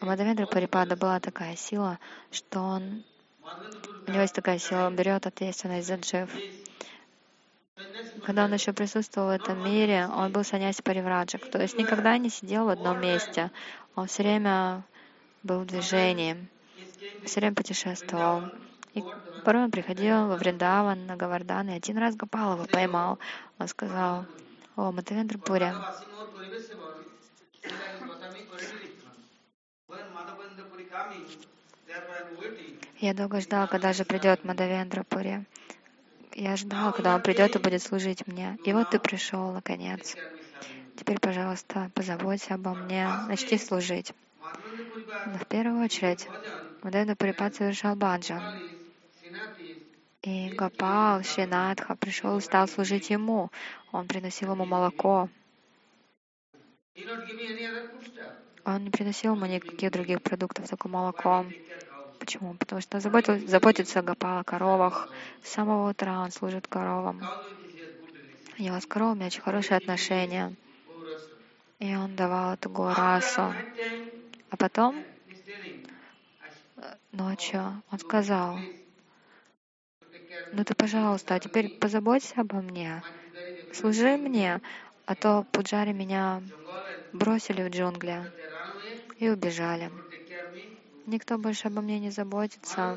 У 0.00 0.06
Мадавендра 0.06 0.46
Парипада 0.46 0.96
была 0.96 1.20
такая 1.20 1.56
сила, 1.56 1.98
что 2.30 2.60
он, 2.60 3.04
у 4.06 4.10
него 4.10 4.22
есть 4.22 4.34
такая 4.34 4.58
сила, 4.58 4.86
он 4.86 4.96
берет 4.96 5.26
ответственность 5.26 5.88
за 5.88 5.96
джив. 5.96 6.30
Когда 8.24 8.44
он 8.44 8.52
еще 8.52 8.72
присутствовал 8.72 9.28
в 9.28 9.30
этом 9.30 9.64
мире, 9.64 10.06
он 10.06 10.32
был 10.32 10.44
саняси 10.44 10.82
Паривраджак, 10.82 11.48
то 11.50 11.60
есть 11.60 11.78
никогда 11.78 12.18
не 12.18 12.30
сидел 12.30 12.66
в 12.66 12.68
одном 12.68 13.00
месте. 13.00 13.50
Он 13.94 14.06
все 14.06 14.22
время 14.22 14.84
был 15.42 15.60
в 15.60 15.66
движении, 15.66 16.48
все 17.24 17.40
время 17.40 17.54
путешествовал. 17.54 18.42
И 18.94 19.02
порой 19.44 19.64
он 19.64 19.70
приходил 19.70 20.26
во 20.26 20.36
Вриндаван, 20.36 21.06
на 21.06 21.16
Гавардан, 21.16 21.68
и 21.70 21.72
один 21.72 21.98
раз 21.98 22.16
Гопалова 22.16 22.64
поймал. 22.64 23.18
Он 23.58 23.68
сказал, 23.68 24.26
«О, 24.76 24.92
Матавендра 24.92 25.38
Пури, 25.38 25.72
я 33.00 33.14
долго 33.14 33.40
ждал, 33.40 33.66
когда 33.66 33.92
же 33.92 34.04
придет 34.04 34.44
Мадавендра 34.44 35.04
Пури. 35.04 35.46
Я 36.34 36.56
ждал, 36.56 36.92
когда 36.92 37.14
он 37.14 37.22
придет 37.22 37.56
и 37.56 37.58
будет 37.58 37.82
служить 37.82 38.26
мне. 38.26 38.58
И 38.64 38.72
вот 38.72 38.90
ты 38.90 38.98
пришел, 38.98 39.52
наконец. 39.52 40.16
Теперь, 40.96 41.18
пожалуйста, 41.18 41.90
позаботься 41.94 42.54
обо 42.54 42.74
мне, 42.74 43.08
начни 43.26 43.58
служить. 43.58 44.12
Но 45.26 45.38
в 45.38 45.46
первую 45.46 45.82
очередь, 45.82 46.28
Мадавендра 46.82 47.14
Пурипад 47.14 47.54
совершал 47.54 47.96
баджан. 47.96 48.42
И 50.22 50.50
Гопал, 50.50 51.22
Шинатха 51.22 51.96
пришел 51.96 52.36
и 52.38 52.42
стал 52.42 52.68
служить 52.68 53.10
ему. 53.10 53.50
Он 53.90 54.06
приносил 54.06 54.52
ему 54.52 54.66
молоко. 54.66 55.28
Он 58.64 58.84
не 58.84 58.90
приносил 58.90 59.34
ему 59.34 59.46
никаких 59.46 59.90
других 59.90 60.22
продуктов, 60.22 60.68
только 60.68 60.88
молоко. 60.88 61.46
Почему? 62.20 62.54
Потому 62.54 62.80
что 62.82 63.00
заботил, 63.00 63.38
заботится 63.48 64.02
Гопал 64.02 64.38
о 64.38 64.44
коровах. 64.44 65.08
С 65.42 65.50
самого 65.50 65.90
утра 65.90 66.20
он 66.20 66.30
служит 66.30 66.68
коровам. 66.68 67.30
У 68.58 68.62
него 68.62 68.78
с 68.78 68.86
коровами 68.86 69.24
очень 69.24 69.40
хорошие 69.42 69.78
отношения. 69.78 70.54
И 71.80 71.96
он 71.96 72.14
давал 72.14 72.54
эту 72.54 72.68
горасу. 72.70 73.56
А 74.50 74.56
потом, 74.56 75.06
ночью, 77.12 77.82
он 77.90 77.98
сказал, 77.98 78.64
ну 80.52 80.64
ты, 80.64 80.74
пожалуйста, 80.74 81.34
а 81.36 81.40
теперь 81.40 81.70
позаботься 81.70 82.42
обо 82.42 82.60
мне, 82.60 83.02
служи 83.72 84.16
мне, 84.18 84.60
а 85.06 85.16
то 85.16 85.44
пуджари 85.52 85.92
меня 85.92 86.42
бросили 87.12 87.62
в 87.62 87.70
джунгли 87.70 88.30
и 89.18 89.28
убежали. 89.30 89.90
Никто 91.10 91.38
больше 91.38 91.66
обо 91.66 91.80
мне 91.80 91.98
не 91.98 92.10
заботится. 92.10 92.96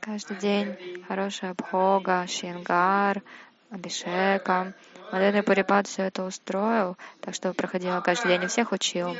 Каждый 0.00 0.36
день 0.36 0.78
хорошая 1.08 1.50
обхога, 1.50 2.24
шингар, 2.28 3.20
абишека. 3.68 4.72
Мадхена 5.10 5.42
Пурипад 5.42 5.88
все 5.88 6.02
это 6.02 6.22
устроил, 6.22 6.96
так 7.20 7.34
что 7.34 7.52
проходила 7.52 8.00
каждый 8.00 8.28
день 8.28 8.44
и 8.44 8.46
всех 8.46 8.70
учил. 8.70 9.18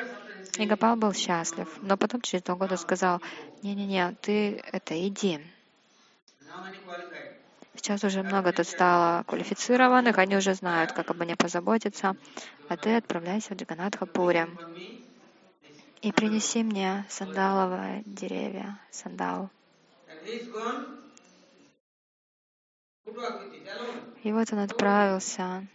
И 0.57 0.65
Гопал 0.65 0.95
был 0.95 1.13
счастлив. 1.15 1.69
Но 1.81 1.97
потом 1.97 2.21
через 2.21 2.45
два 2.45 2.55
года 2.55 2.77
сказал, 2.77 3.21
не-не-не, 3.63 4.15
ты 4.23 4.63
это 4.73 4.95
иди. 5.09 5.41
Сейчас 7.75 8.05
уже 8.05 8.23
много 8.23 8.53
тут 8.53 8.67
стало 8.67 9.25
квалифицированных, 9.25 10.19
они 10.19 10.37
уже 10.37 10.55
знают, 10.55 10.93
как 10.93 11.11
обо 11.11 11.25
мне 11.25 11.37
позаботиться. 11.37 12.17
А 12.69 12.77
ты 12.77 12.97
отправляйся 12.97 13.55
в 13.55 13.57
Джаганатхапуре 13.57 14.49
и 16.01 16.13
принеси 16.13 16.63
мне 16.63 17.05
сандаловое 17.09 18.03
деревья, 18.07 18.79
сандал. 18.91 19.51
И 24.23 24.33
вот 24.33 24.53
он 24.53 24.59
отправился 24.61 25.67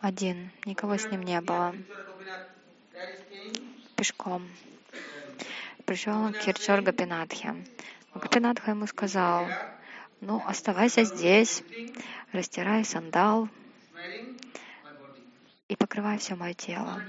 один, 0.00 0.50
никого 0.64 0.96
с 0.96 1.10
ним 1.10 1.22
не 1.22 1.40
было 1.40 1.74
пешком. 3.96 4.48
Пришел 5.84 6.14
он 6.14 6.32
к 6.32 6.38
Кирчор 6.38 6.82
Гапинатхе. 6.82 7.64
Гапинатха 8.14 8.70
ему 8.70 8.86
сказал, 8.86 9.46
ну, 10.20 10.42
оставайся 10.46 11.04
здесь, 11.04 11.62
растирай 12.32 12.84
сандал 12.84 13.48
и 15.68 15.76
покрывай 15.76 16.18
все 16.18 16.34
мое 16.34 16.54
тело. 16.54 17.02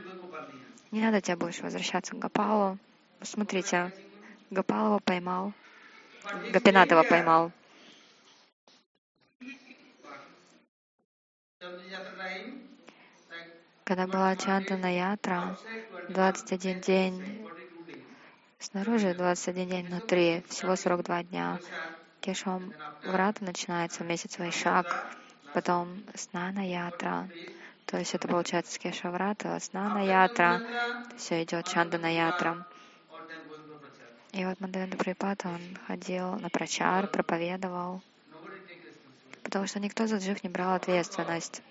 Не 0.91 1.01
надо 1.01 1.21
тебе 1.21 1.35
больше 1.35 1.63
возвращаться 1.63 2.15
к 2.15 2.19
Гапалу. 2.19 2.77
Смотрите, 3.21 3.91
Гапалова 4.49 4.99
поймал, 4.99 5.53
Гапинатова 6.51 7.03
поймал. 7.03 7.51
Когда 13.83 14.05
была 14.05 14.35
Чантана 14.35 14.95
Ятра, 14.95 15.57
21 16.09 16.81
день 16.81 17.49
снаружи, 18.59 19.15
21 19.15 19.67
день 19.67 19.87
внутри, 19.87 20.43
всего 20.47 20.75
42 20.75 21.23
дня. 21.23 21.59
Кешам 22.21 22.73
Врата 23.03 23.45
начинается 23.45 24.03
месяц 24.03 24.37
Вайшак, 24.37 25.07
потом 25.53 26.03
Снана 26.15 26.67
Ятра, 26.67 27.29
то 27.85 27.97
есть 27.97 28.13
это 28.13 28.27
получается 28.27 28.73
с 28.73 28.77
Кешаврата, 28.77 29.57
Снана 29.59 30.05
Ятра, 30.05 30.61
все 31.17 31.43
идет 31.43 31.67
Чандана 31.67 32.13
Ятра. 32.13 32.67
И 34.31 34.45
вот 34.45 34.59
Мадавенда 34.59 34.95
Припат, 34.95 35.45
он 35.45 35.59
ходил 35.87 36.35
на 36.39 36.49
прачар, 36.49 37.07
проповедовал, 37.07 38.01
потому 39.43 39.65
что 39.65 39.79
никто 39.79 40.05
за 40.05 40.17
джив 40.17 40.43
не 40.43 40.49
брал 40.49 40.75
ответственность. 40.75 41.63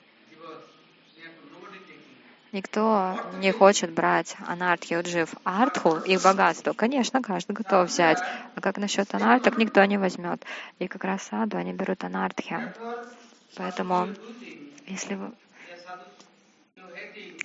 Никто 2.53 3.19
не 3.35 3.53
хочет 3.53 3.93
брать 3.93 4.35
анартхи 4.47 4.99
джив 5.03 5.35
артху, 5.45 5.99
их 5.99 6.23
богатство. 6.23 6.73
Конечно, 6.73 7.21
каждый 7.21 7.53
готов 7.53 7.89
взять. 7.89 8.23
А 8.55 8.61
как 8.61 8.79
насчет 8.79 9.15
анарток, 9.15 9.59
никто 9.59 9.85
не 9.85 9.99
возьмет. 9.99 10.43
И 10.79 10.89
как 10.89 11.05
раз 11.05 11.23
саду 11.25 11.59
они 11.59 11.75
берут 11.75 12.05
анартхи. 12.05 12.59
Поэтому, 13.55 14.15
если 14.87 15.15
вы, 15.15 15.33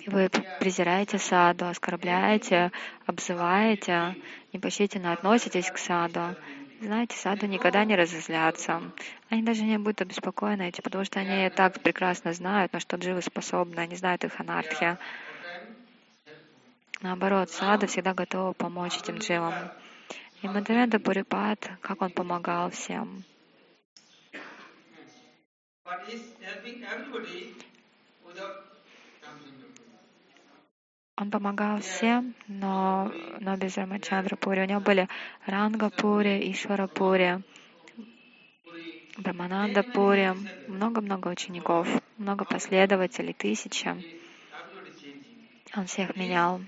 вы 0.06 0.30
презираете 0.58 1.18
саду, 1.18 1.66
оскорбляете, 1.66 2.72
обзываете, 3.04 4.16
непочтительно 4.54 5.12
относитесь 5.12 5.70
к 5.70 5.76
саду, 5.76 6.34
знаете, 6.80 7.16
саду 7.16 7.46
никогда 7.46 7.84
не 7.84 7.96
разозлятся. 7.96 8.82
Они 9.28 9.42
даже 9.42 9.62
не 9.62 9.78
будут 9.78 10.02
обеспокоены 10.02 10.68
этим, 10.68 10.82
потому 10.82 11.04
что 11.04 11.20
они 11.20 11.50
так 11.50 11.80
прекрасно 11.80 12.32
знают, 12.32 12.72
на 12.72 12.80
что 12.80 12.96
дживы 12.96 13.22
способны, 13.22 13.80
они 13.80 13.96
знают 13.96 14.24
их 14.24 14.38
анархия. 14.40 14.98
Наоборот, 17.00 17.50
сада 17.50 17.86
всегда 17.86 18.14
готова 18.14 18.52
помочь 18.52 18.98
этим 18.98 19.16
дживам. 19.16 19.70
И 20.42 20.48
Мадавенда 20.48 21.00
Пурипат, 21.00 21.70
как 21.80 22.02
он 22.02 22.10
помогал 22.10 22.70
всем. 22.70 23.24
Он 31.16 31.30
помогал 31.30 31.80
всем, 31.80 32.34
но, 32.48 33.12
но 33.38 33.56
без 33.56 33.76
Рамачандра 33.76 34.34
Пури. 34.34 34.62
У 34.62 34.64
него 34.64 34.80
были 34.80 35.08
Ранга 35.46 35.88
Пури, 35.90 36.50
Ишвара 36.50 36.88
Пури, 36.88 37.40
Брамананда 39.18 39.84
Пури, 39.84 40.34
много-много 40.66 41.28
учеников, 41.28 41.88
много 42.18 42.44
последователей, 42.44 43.32
тысячи. 43.32 43.94
Он 45.76 45.86
всех 45.86 46.16
менял. 46.16 46.60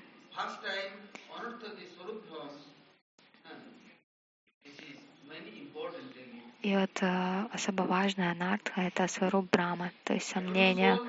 И 6.62 6.76
вот 6.76 7.02
э, 7.02 7.46
особо 7.52 7.82
важная 7.82 8.32
анартха— 8.32 8.80
это 8.82 9.06
сваруб 9.08 9.48
Брама, 9.50 9.90
то 10.04 10.14
есть 10.14 10.28
сомнение. 10.28 11.00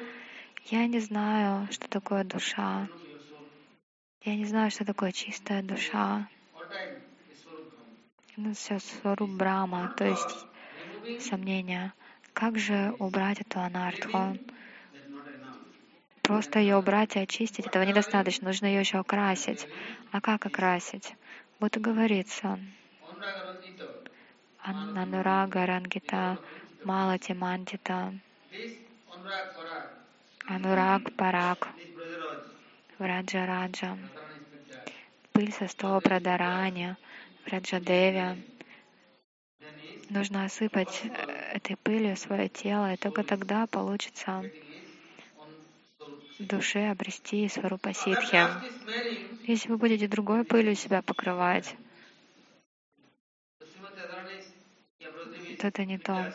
Я 0.66 0.86
не 0.88 1.00
знаю, 1.00 1.68
что 1.72 1.88
такое 1.88 2.24
душа. 2.24 2.88
Я 4.22 4.36
не 4.36 4.46
знаю, 4.46 4.72
что 4.72 4.86
такое 4.86 5.12
чистая 5.12 5.62
душа. 5.64 6.28
Ну, 8.36 8.54
все 8.54 8.80
сваруб 8.80 9.30
Брама, 9.32 9.90
то 9.96 10.06
есть 10.06 10.48
сомнения. 11.18 11.94
Как 12.34 12.58
же 12.60 12.94
убрать 13.00 13.42
эту 13.42 13.60
анартху? 13.60 14.38
Просто 16.22 16.60
ее 16.60 16.76
убрать 16.78 17.16
и 17.16 17.20
очистить, 17.20 17.68
этого 17.68 17.84
недостаточно. 17.84 18.48
Нужно 18.48 18.66
ее 18.66 18.82
еще 18.82 19.00
окрасить. 19.00 19.68
А 20.12 20.22
как 20.22 20.46
окрасить? 20.46 21.16
Вот 21.60 21.78
и 21.78 21.80
говорится. 21.80 22.60
Анурага 24.60 25.66
Рангита 25.66 26.40
Малати 26.84 27.34
Мандита 27.34 28.14
Анураг 30.54 31.04
Парак 31.18 31.70
Враджа 33.00 33.46
Раджа 33.46 33.96
пыль 35.32 35.54
со 35.54 35.68
стола 35.68 36.00
Прадарани 36.02 36.96
Раджадеви 37.46 38.42
нужно 40.10 40.46
осыпать 40.46 41.02
э, 41.04 41.10
этой 41.58 41.76
пылью 41.76 42.18
свое 42.18 42.50
тело, 42.50 42.92
и 42.92 42.98
только 42.98 43.24
тогда 43.24 43.68
получится 43.68 44.44
душе 46.40 46.90
обрести 46.90 47.48
сварупа 47.50 47.94
ситхи. 47.94 48.44
Если 49.46 49.70
вы 49.70 49.78
будете 49.78 50.08
другой 50.08 50.44
пылью 50.44 50.76
себя 50.76 51.04
покрывать, 51.04 51.76
то 55.60 55.68
это 55.68 55.86
не 55.86 56.00
то. 56.00 56.26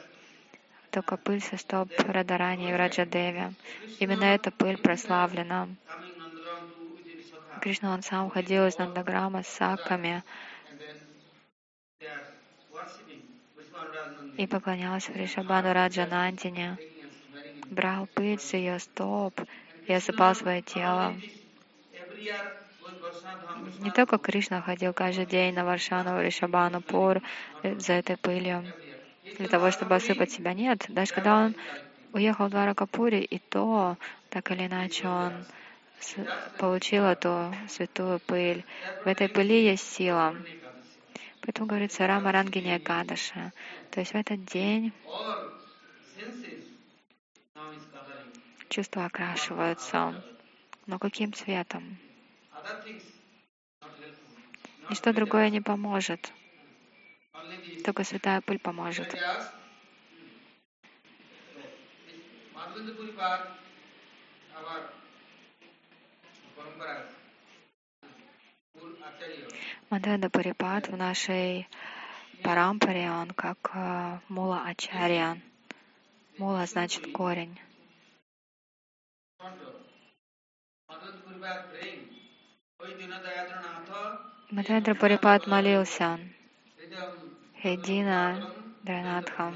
Только 0.92 1.16
пыль 1.16 1.40
со 1.40 1.56
стоп 1.56 1.88
Радарани 1.98 2.70
и 2.70 2.72
Раджадеви. 2.72 3.52
Именно 3.98 4.24
эта 4.24 4.52
пыль 4.52 4.76
прославлена. 4.78 5.68
Кришна, 7.62 7.94
он 7.94 8.02
сам 8.02 8.28
ходил 8.28 8.66
из 8.66 8.76
Нандаграма 8.76 9.44
с 9.44 9.46
саками 9.46 10.24
и 14.36 14.48
поклонялся 14.48 15.12
Ришабану 15.12 15.72
Раджанандине, 15.72 16.76
брал 17.70 18.08
пыль 18.14 18.40
с 18.40 18.52
ее 18.54 18.80
стоп 18.80 19.40
и 19.86 19.92
осыпал 19.92 20.34
свое 20.34 20.60
тело. 20.62 21.14
Не 23.78 23.92
только 23.92 24.18
Кришна 24.18 24.60
ходил 24.60 24.92
каждый 24.92 25.26
день 25.26 25.54
на 25.54 25.64
Варшану, 25.64 26.20
Ришабану, 26.20 26.80
Пур 26.80 27.22
за 27.62 27.92
этой 27.92 28.16
пылью, 28.16 28.64
для 29.38 29.46
того, 29.46 29.70
чтобы 29.70 29.94
осыпать 29.94 30.32
себя. 30.32 30.52
Нет, 30.52 30.86
даже 30.88 31.14
когда 31.14 31.44
он 31.44 31.54
уехал 32.12 32.48
в 32.48 32.50
Дваракапури, 32.50 33.20
и 33.20 33.38
то, 33.38 33.96
так 34.30 34.50
или 34.50 34.66
иначе, 34.66 35.06
он 35.06 35.32
получил 36.58 37.04
эту 37.04 37.54
святую 37.68 38.20
пыль. 38.20 38.64
В 39.04 39.08
этой 39.08 39.28
пыли 39.28 39.64
есть 39.64 39.92
сила. 39.92 40.36
Поэтому 41.40 41.66
говорится 41.66 42.06
Рама 42.06 42.32
Рангиния 42.32 42.78
Гадаша. 42.78 43.52
То 43.90 44.00
есть 44.00 44.12
в 44.12 44.16
этот 44.16 44.44
день 44.44 44.92
чувства 48.68 49.06
окрашиваются. 49.06 50.22
Но 50.86 50.98
каким 50.98 51.32
цветом? 51.32 51.98
Ничто 54.88 55.12
другое 55.12 55.50
не 55.50 55.60
поможет. 55.60 56.32
Только 57.84 58.04
святая 58.04 58.40
пыль 58.40 58.58
поможет. 58.58 59.14
Мадхада 69.90 70.30
Парипат 70.30 70.88
в 70.88 70.96
нашей 70.96 71.68
парампаре, 72.42 73.10
он 73.10 73.30
как 73.32 73.58
э, 73.74 74.18
мула 74.28 74.62
ачарья. 74.66 75.38
Мула 76.38 76.64
значит 76.66 77.12
корень. 77.12 77.60
Мадхадра 84.50 84.94
Парипат 84.94 85.46
молился. 85.46 86.18
Хедина 87.60 88.50
Дранатха. 88.82 89.52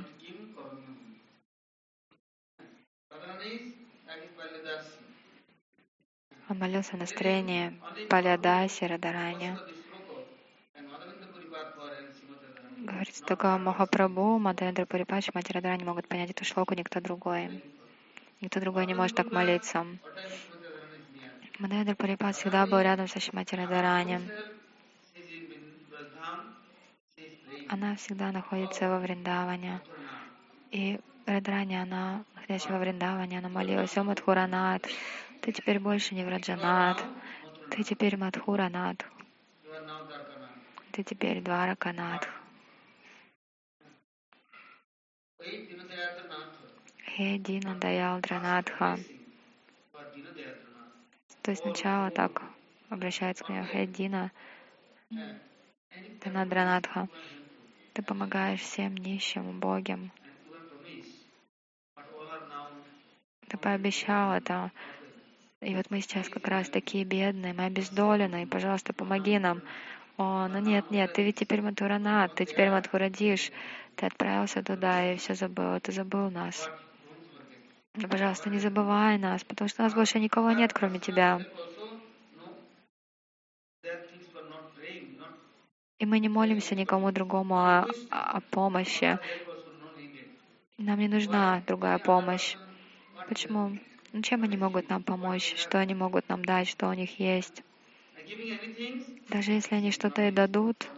Он 6.48 6.58
молился 6.58 6.96
в 6.96 7.00
настроении 7.00 7.74
Палядаси 8.08 8.84
Радарани. 8.84 9.56
Говорится, 12.78 13.24
только 13.24 13.58
Махапрабху, 13.58 14.38
Мадхендра 14.38 14.86
Парипач, 14.86 15.34
Мать 15.34 15.50
Радарани 15.50 15.82
могут 15.82 16.06
понять 16.06 16.30
эту 16.30 16.44
шлоку, 16.44 16.74
никто 16.74 17.00
другой. 17.00 17.50
Никто 18.40 18.60
другой 18.60 18.86
не 18.86 18.94
может 18.94 19.16
так 19.16 19.32
молиться. 19.32 19.84
Мадхендра 21.58 21.94
Парипат 21.96 22.36
всегда 22.36 22.66
был 22.66 22.78
рядом 22.78 23.08
со 23.08 23.18
Шимати 23.18 23.56
Радарани. 23.56 24.20
Она 27.68 27.96
всегда 27.96 28.30
находится 28.30 28.88
во 28.88 29.00
Вриндаване. 29.00 29.80
И 30.70 31.00
Радрани, 31.26 31.74
она, 31.74 32.22
находящая 32.36 32.74
во 32.74 32.78
Вриндаване, 32.78 33.38
она 33.38 33.48
молилась, 33.48 33.96
о 33.96 34.04
Мадхуранат, 34.04 34.86
ты 35.40 35.52
теперь 35.52 35.78
больше 35.78 36.14
не 36.14 36.24
Враджанат, 36.24 37.04
ты 37.70 37.82
теперь 37.82 38.16
Мадхуранат, 38.16 39.04
ты 40.92 41.02
теперь 41.02 41.42
Двараканат. 41.42 42.28
Хе 47.04 47.38
Дина 47.38 47.74
Даял 47.76 48.20
Дранатха. 48.20 48.98
То 51.42 51.50
есть 51.50 51.62
сначала 51.62 52.10
так 52.10 52.42
обращается 52.90 53.44
к 53.44 53.48
нему 53.48 53.64
Хе 53.64 53.86
Дина 53.86 54.32
Дранатха. 56.24 57.08
Ты 57.94 58.02
помогаешь 58.02 58.60
всем 58.60 58.94
нищим, 58.96 59.48
убогим. 59.48 60.12
Ты 63.48 63.56
пообещал 63.56 64.34
это. 64.34 64.70
И 65.62 65.74
вот 65.74 65.90
мы 65.90 66.00
сейчас 66.00 66.28
как 66.28 66.48
раз 66.48 66.68
такие 66.68 67.04
бедные, 67.04 67.54
мы 67.54 67.64
обездолены, 67.64 68.42
и, 68.42 68.46
пожалуйста, 68.46 68.92
помоги 68.92 69.38
нам. 69.38 69.62
О, 70.18 70.48
ну 70.48 70.58
нет, 70.60 70.90
нет, 70.90 71.12
ты 71.12 71.22
ведь 71.24 71.36
теперь 71.36 71.62
Матуранат, 71.62 72.34
ты 72.34 72.44
теперь 72.44 72.70
Матхурадиш, 72.70 73.50
ты 73.96 74.06
отправился 74.06 74.62
туда 74.62 75.12
и 75.12 75.16
все 75.16 75.34
забыл, 75.34 75.80
ты 75.80 75.92
забыл 75.92 76.30
нас. 76.30 76.68
Но, 77.94 78.08
пожалуйста, 78.08 78.50
не 78.50 78.58
забывай 78.58 79.18
нас, 79.18 79.44
потому 79.44 79.68
что 79.68 79.82
у 79.82 79.84
нас 79.84 79.94
больше 79.94 80.20
никого 80.20 80.52
нет, 80.52 80.72
кроме 80.74 80.98
Тебя. 80.98 81.40
И 85.98 86.04
мы 86.04 86.18
не 86.18 86.28
молимся 86.28 86.74
никому 86.74 87.10
другому 87.10 87.56
о, 87.56 87.86
о 88.10 88.40
помощи. 88.50 89.18
Нам 90.76 90.98
не 90.98 91.08
нужна 91.08 91.62
другая 91.66 91.98
помощь. 91.98 92.56
Почему? 93.26 93.78
Чем 94.22 94.44
они 94.44 94.56
могут 94.56 94.88
нам 94.88 95.02
помочь? 95.02 95.54
Что 95.56 95.78
они 95.78 95.94
могут 95.94 96.28
нам 96.28 96.44
дать? 96.44 96.68
Что 96.68 96.88
у 96.88 96.92
них 96.92 97.18
есть? 97.18 97.62
Даже 99.28 99.52
если 99.52 99.74
они 99.74 99.90
что-то 99.90 100.26
и 100.26 100.30
дадут, 100.30 100.88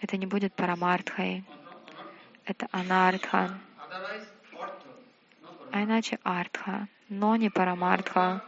это 0.00 0.16
не 0.16 0.26
будет 0.26 0.54
парамартхой. 0.54 1.44
Это 2.44 2.68
анартха. 2.70 3.58
А 5.72 5.82
иначе 5.82 6.18
артха, 6.22 6.88
но 7.08 7.36
не 7.36 7.50
парамартха. 7.50 8.42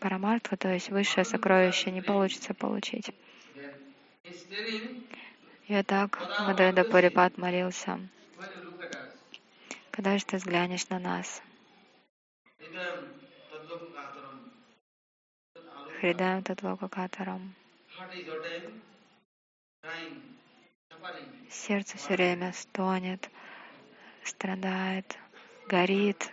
Парамартха, 0.00 0.56
то 0.56 0.72
есть 0.72 0.90
высшее 0.90 1.24
сокровище, 1.24 1.90
не 1.90 2.02
получится 2.02 2.54
получить. 2.54 3.10
И 5.66 5.82
так 5.82 6.18
Мадайда 6.40 6.84
Парипат 6.84 7.36
молился. 7.36 7.98
Когда 9.90 10.16
же 10.16 10.24
ты 10.24 10.36
взглянешь 10.36 10.88
на 10.88 10.98
нас? 10.98 11.42
Хридаем 16.00 16.44
Татлока 16.44 16.88
Катарам. 16.88 17.54
Сердце 21.50 21.98
все 21.98 22.14
время 22.14 22.52
стонет, 22.52 23.28
страдает, 24.22 25.18
горит. 25.66 26.32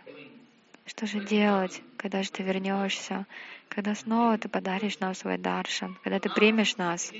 Что 0.86 1.08
же 1.08 1.20
делать, 1.20 1.82
когда 1.98 2.22
же 2.22 2.32
ты 2.32 2.44
вернешься, 2.44 3.26
когда 3.68 3.96
снова 3.96 4.38
ты 4.38 4.50
подаришь 4.50 5.00
нам 5.00 5.16
свой 5.16 5.40
даршан, 5.40 5.98
когда 6.04 6.20
ты 6.20 6.30
примешь 6.30 6.78
нас? 6.78 7.12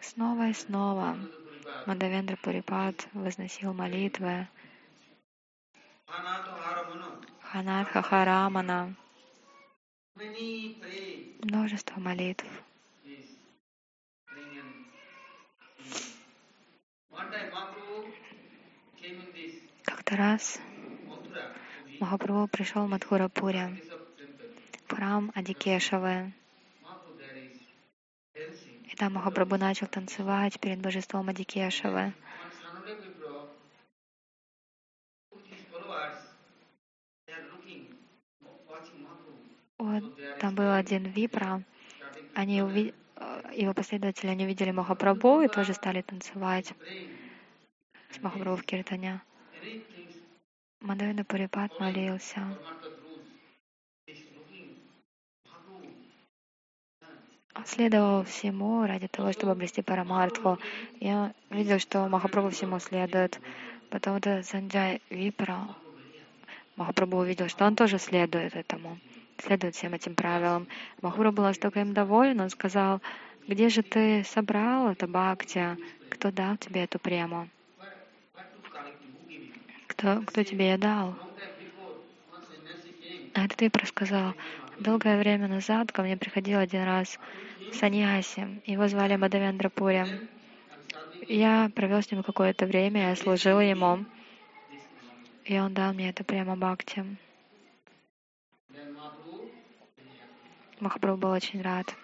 Снова 0.00 0.50
и 0.50 0.52
снова 0.52 1.18
Мадавендра 1.86 2.36
Пурипад 2.36 3.08
возносил 3.12 3.72
молитвы. 3.72 4.46
Ханат 6.06 7.88
Хахарамана. 7.88 8.94
Множество 11.42 11.98
молитв. 11.98 12.44
Как-то 19.84 20.16
раз 20.16 20.60
Махапрабху 21.98 22.48
пришел 22.48 22.84
в 22.84 22.90
Мадхурапуре, 22.90 23.80
в 24.86 24.94
храм 24.94 25.32
Адикешавы. 25.34 26.32
И 28.90 28.96
там 28.96 29.14
Махапрабху 29.14 29.56
начал 29.56 29.86
танцевать 29.86 30.60
перед 30.60 30.80
божеством 30.80 31.30
Адикешавы. 31.30 32.12
Там 40.40 40.54
был 40.54 40.72
один 40.72 41.04
випра, 41.04 41.62
они 42.34 42.62
уви... 42.62 42.94
его 43.54 43.74
последователи, 43.74 44.30
они 44.30 44.44
увидели 44.44 44.70
Махапрабху 44.70 45.42
и 45.42 45.48
тоже 45.48 45.74
стали 45.74 46.02
танцевать 46.02 46.72
с 48.10 48.20
Махапрабху 48.22 48.62
в 48.62 48.64
Киртане. 48.64 49.20
Мадавида 50.80 51.24
Парипат 51.24 51.78
молился. 51.78 52.40
Он 57.54 57.66
следовал 57.66 58.24
всему 58.24 58.86
ради 58.86 59.08
того, 59.08 59.32
чтобы 59.32 59.52
обрести 59.52 59.82
парамартху. 59.82 60.58
Я 61.00 61.34
видел, 61.50 61.78
что 61.78 62.08
Махапрабху 62.08 62.50
всему 62.50 62.78
следует. 62.78 63.40
Потом 63.90 64.16
это 64.16 64.42
Санджай 64.42 65.02
Випра, 65.10 65.68
Махапрабху 66.76 67.18
увидел, 67.18 67.48
что 67.48 67.66
он 67.66 67.76
тоже 67.76 67.98
следует 67.98 68.56
этому, 68.56 68.98
следует 69.42 69.74
всем 69.74 69.94
этим 69.94 70.14
правилам. 70.14 70.68
Махапрабху 71.02 71.36
был 71.36 71.44
настолько 71.44 71.80
им 71.80 71.94
доволен, 71.94 72.40
он 72.40 72.50
сказал, 72.50 73.00
где 73.46 73.68
же 73.68 73.82
ты 73.82 74.24
собрал 74.24 74.90
это 74.90 75.06
бхакти? 75.06 75.76
Кто 76.08 76.30
дал 76.30 76.56
тебе 76.56 76.84
эту 76.84 76.98
прему? 76.98 77.48
Кто, 79.86 80.22
кто 80.26 80.44
тебе 80.44 80.70
ее 80.70 80.78
дал? 80.78 81.16
А 83.34 83.44
этот 83.44 83.60
Випра 83.60 83.86
сказал, 83.86 84.34
долгое 84.78 85.18
время 85.18 85.46
назад 85.48 85.92
ко 85.92 86.02
мне 86.02 86.16
приходил 86.16 86.58
один 86.58 86.84
раз 86.84 87.18
саньяси, 87.72 88.60
его 88.66 88.88
звали 88.88 89.16
Мадавендра 89.16 89.68
Пури. 89.68 90.06
Я 91.28 91.70
провел 91.74 92.02
с 92.02 92.10
ним 92.10 92.22
какое-то 92.22 92.66
время, 92.66 93.10
я 93.10 93.16
служил 93.16 93.60
ему, 93.60 94.04
и 95.44 95.58
он 95.58 95.74
дал 95.74 95.92
мне 95.92 96.10
это 96.10 96.24
прямо 96.24 96.56
бхакти. 96.56 97.04
Махапрабху 100.80 101.20
был 101.20 101.30
очень 101.30 101.60
рад. 101.60 101.94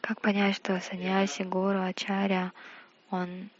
Как 0.00 0.20
понять, 0.20 0.56
что 0.56 0.80
саньяси, 0.80 1.42
гуру, 1.42 1.80
ачаря, 1.82 2.52
он 3.10 3.50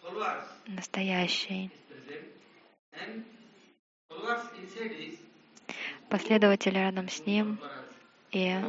настоящий? 0.67 1.71
Последователи 6.09 6.75
рядом 6.75 7.09
с 7.09 7.25
ним 7.25 7.59
и, 8.33 8.61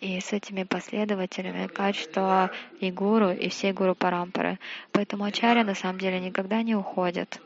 и 0.00 0.20
с 0.20 0.32
этими 0.32 0.62
последователями 0.62 1.66
качества 1.66 2.50
и 2.80 2.90
гуру, 2.90 3.30
и 3.30 3.48
всей 3.48 3.72
гуру 3.72 3.94
парампары. 3.94 4.58
Поэтому 4.92 5.24
ачарья 5.24 5.64
на 5.64 5.74
самом 5.74 5.98
деле 5.98 6.20
никогда 6.20 6.62
не 6.62 6.74
уходит, 6.74 7.40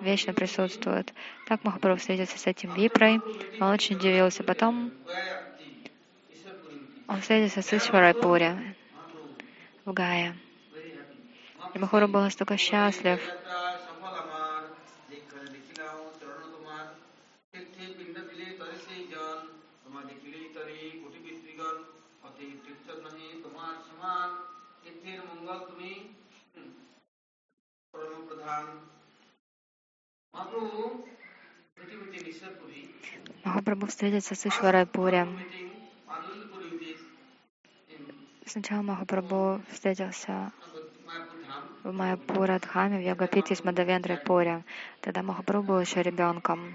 вечно 0.00 0.32
присутствует. 0.32 1.12
Так 1.46 1.64
Махапрабху 1.64 2.00
встретился 2.00 2.38
с 2.38 2.46
этим 2.46 2.74
випрой, 2.74 3.20
он 3.60 3.68
очень 3.68 3.96
удивился. 3.96 4.42
Потом 4.42 4.90
он 7.06 7.20
встретился 7.20 7.62
с 7.62 7.72
Ишварой 7.72 8.14
Пури 8.14 8.54
в 9.84 9.92
Гае. 9.92 10.34
И 11.74 11.78
Махапрабху 11.78 12.12
был 12.12 12.20
настолько 12.22 12.56
счастлив, 12.56 13.20
Махапрабху 33.44 33.86
встретится 33.86 34.34
с 34.34 34.46
Ишварой 34.46 34.86
Пури. 34.86 35.26
Сначала 38.46 38.82
Махапрабху 38.82 39.60
встретился 39.70 40.52
в 41.82 41.92
Майапура 41.92 42.58
Дхаме, 42.58 42.98
в 42.98 43.02
Йогапите 43.02 43.54
с 43.54 43.64
Мадавендрой 43.64 44.18
Пури. 44.18 44.64
Тогда 45.00 45.22
Махапрабху 45.22 45.66
был 45.68 45.80
еще 45.80 46.02
ребенком. 46.02 46.74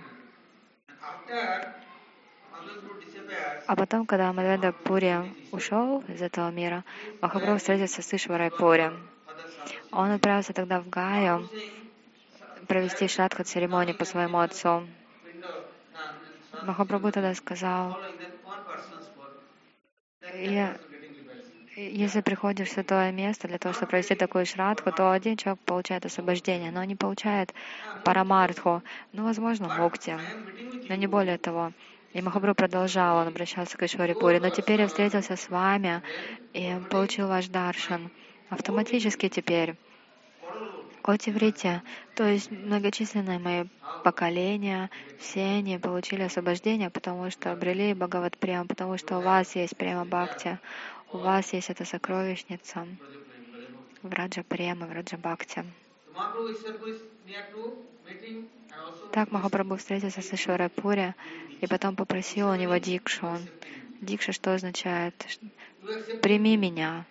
А 3.68 3.76
потом, 3.76 4.06
когда 4.06 4.32
Мадавендра 4.34 4.72
Пури 4.72 5.34
ушел 5.52 6.04
из 6.08 6.22
этого 6.22 6.52
мира, 6.52 6.84
Махапрабху 7.22 7.58
встретился 7.58 8.02
с 8.02 8.14
Ишварой 8.14 8.52
Пури. 8.52 8.92
Он 9.92 10.12
отправился 10.12 10.54
тогда 10.54 10.80
в 10.82 10.90
Гаю 10.90 11.50
провести 12.68 13.08
шрадха 13.08 13.44
церемонию 13.44 13.96
по 13.96 14.06
своему 14.06 14.40
отцу. 14.40 14.88
Махапрабху 16.64 17.12
тогда 17.12 17.34
сказал, 17.36 17.98
я, 20.34 20.76
если 21.76 22.22
приходишь 22.22 22.70
в 22.70 22.72
святое 22.72 23.12
место 23.12 23.48
для 23.48 23.58
того, 23.58 23.74
чтобы 23.74 23.92
провести 23.92 24.16
такую 24.16 24.46
шрадху, 24.46 24.92
то 24.92 25.12
один 25.12 25.38
человек 25.38 25.62
получает 25.64 26.06
освобождение, 26.06 26.72
но 26.72 26.84
не 26.84 26.96
получает 26.96 27.54
парамартху, 28.04 28.82
ну, 29.12 29.24
возможно, 29.26 29.70
мукти, 29.70 30.18
но 30.90 30.96
не 30.96 31.08
более 31.08 31.38
того. 31.38 31.72
И 32.14 32.22
Махапрабху 32.22 32.56
продолжал, 32.56 33.18
он 33.18 33.28
обращался 33.28 33.78
к 33.78 33.84
Ишварипуре, 33.84 34.40
но 34.40 34.50
теперь 34.50 34.80
я 34.82 34.88
встретился 34.88 35.36
с 35.36 35.50
вами 35.50 36.02
и 36.54 36.80
получил 36.90 37.28
ваш 37.28 37.48
даршан. 37.48 38.10
Автоматически 38.50 39.30
теперь 39.30 39.76
Котиврите, 41.06 41.84
то 42.16 42.24
есть 42.24 42.50
многочисленные 42.50 43.38
мои 43.38 43.66
поколения, 44.04 44.90
все 45.20 45.44
они 45.44 45.78
получили 45.78 46.24
освобождение, 46.24 46.90
потому 46.90 47.30
что 47.30 47.52
обрели 47.52 47.94
Бхагават 47.94 48.40
Према, 48.40 48.66
потому 48.66 48.98
что 48.98 49.20
у 49.20 49.22
вас 49.22 49.56
есть 49.56 49.78
Према 49.78 50.06
Бхакти, 50.06 50.58
у 51.12 51.18
вас 51.20 51.54
есть 51.54 51.70
эта 51.70 51.86
сокровищница 51.86 52.88
в 54.02 54.12
Раджа 54.12 54.42
Према, 54.42 54.88
в 54.88 54.94
Раджа 54.94 55.18
Бхакти. 55.18 55.64
Так 59.12 59.32
Махапрабху 59.32 59.76
встретился 59.76 60.24
с 60.24 60.34
Ишварой 60.34 60.70
Пури 60.70 61.14
и 61.62 61.68
потом 61.68 61.96
попросил 61.96 62.50
у 62.50 62.56
него 62.56 62.78
дикшу. 62.78 63.38
Дикша 64.02 64.32
что 64.32 64.56
означает? 64.56 65.14
Прими 66.24 66.58
меня, 66.58 67.06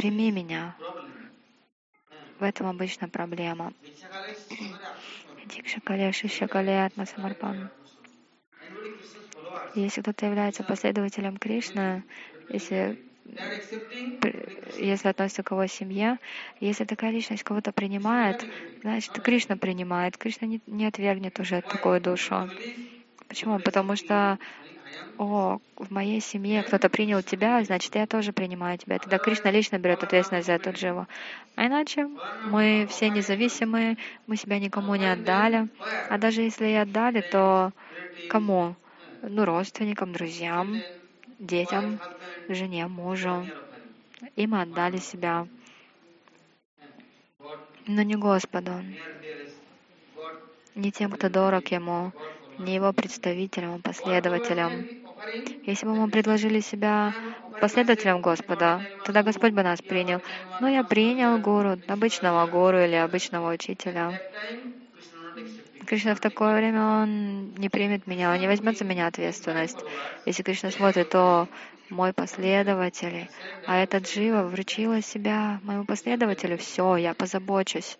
прими 0.00 0.30
меня. 0.30 0.74
В 2.38 2.42
этом 2.42 2.66
обычно 2.68 3.08
проблема. 3.08 3.74
Дикша 5.44 5.80
Кале, 5.82 6.10
Шиша 6.12 6.48
Кале, 6.48 6.86
Атма 6.86 7.04
Самарпан. 7.04 7.68
Если 9.74 10.00
кто-то 10.00 10.24
является 10.24 10.64
последователем 10.64 11.36
Кришны, 11.36 12.02
если 12.48 12.98
если 14.78 15.08
относится 15.08 15.42
к 15.42 15.50
его 15.50 15.66
семье, 15.66 16.18
если 16.60 16.84
такая 16.84 17.10
личность 17.10 17.44
кого-то 17.44 17.70
принимает, 17.70 18.44
значит, 18.80 19.12
Кришна 19.12 19.56
принимает. 19.56 20.16
Кришна 20.16 20.48
не, 20.48 20.60
не 20.66 20.86
отвергнет 20.86 21.38
уже 21.38 21.60
такую 21.60 22.00
душу. 22.00 22.48
Почему? 23.28 23.60
Потому 23.60 23.96
что 23.96 24.38
о, 25.16 25.58
в 25.76 25.90
моей 25.90 26.20
семье 26.20 26.64
кто-то 26.64 26.88
принял 26.88 27.22
тебя, 27.22 27.62
значит, 27.64 27.94
я 27.94 28.06
тоже 28.06 28.32
принимаю 28.32 28.78
тебя. 28.78 28.98
Тогда 28.98 29.18
Кришна 29.18 29.50
лично 29.50 29.78
берет 29.78 30.02
ответственность 30.02 30.46
за 30.46 30.54
эту 30.54 30.70
дживу. 30.72 31.06
А 31.56 31.66
иначе 31.66 32.08
мы 32.40 32.86
все 32.88 33.10
независимые, 33.10 33.98
мы 34.26 34.36
себя 34.36 34.58
никому 34.58 34.94
не 34.96 35.06
отдали. 35.12 35.68
А 36.08 36.18
даже 36.18 36.42
если 36.42 36.66
и 36.68 36.74
отдали, 36.74 37.20
то 37.22 37.72
кому? 38.26 38.76
Ну, 39.22 39.44
родственникам, 39.44 40.12
друзьям, 40.12 40.84
детям, 41.38 42.00
жене, 42.48 42.86
мужу. 42.88 43.50
Им 44.36 44.54
отдали 44.54 44.98
себя. 44.98 45.46
Но 47.86 48.02
не 48.02 48.16
Господу, 48.16 48.84
не 50.74 50.90
тем, 50.92 51.10
кто 51.12 51.28
дорог 51.28 51.68
Ему, 51.68 52.12
не 52.60 52.74
Его 52.74 52.92
представителям, 52.92 53.82
последователям. 53.82 54.86
Если 55.64 55.86
бы 55.86 55.94
мы 55.94 56.10
предложили 56.10 56.60
себя 56.60 57.14
последователям 57.60 58.20
Господа, 58.22 58.86
тогда 59.02 59.22
Господь 59.22 59.52
бы 59.52 59.62
нас 59.62 59.82
принял. 59.82 60.22
Но 60.58 60.68
я 60.68 60.84
принял 60.84 61.38
гуру, 61.38 61.80
обычного 61.86 62.46
гуру 62.46 62.78
или 62.84 62.94
обычного 62.96 63.52
учителя. 63.52 64.20
Кришна 65.86 66.14
в 66.14 66.20
такое 66.20 66.56
время 66.56 66.82
он 67.02 67.54
не 67.54 67.68
примет 67.68 68.06
меня, 68.06 68.32
он 68.32 68.38
не 68.38 68.46
возьмет 68.46 68.78
за 68.78 68.84
меня 68.84 69.06
ответственность. 69.08 69.84
Если 70.24 70.42
Кришна 70.42 70.70
смотрит, 70.70 71.08
то 71.10 71.48
мой 71.88 72.12
последователь, 72.12 73.30
а 73.64 73.76
этот 73.78 74.04
Джива 74.04 74.44
вручила 74.44 75.02
себя 75.02 75.60
моему 75.62 75.84
последователю, 75.84 76.58
все, 76.58 76.96
я 76.96 77.14
позабочусь. 77.14 77.98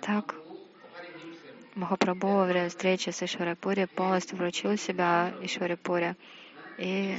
Так, 0.00 0.42
Махапрабху 1.78 2.26
во 2.26 2.44
время 2.44 2.70
встречи 2.70 3.10
с 3.10 3.22
Ишварапури 3.22 3.84
полностью 3.84 4.36
вручил 4.36 4.76
себя 4.76 5.32
Ишварапуре. 5.40 6.16
И 6.76 7.16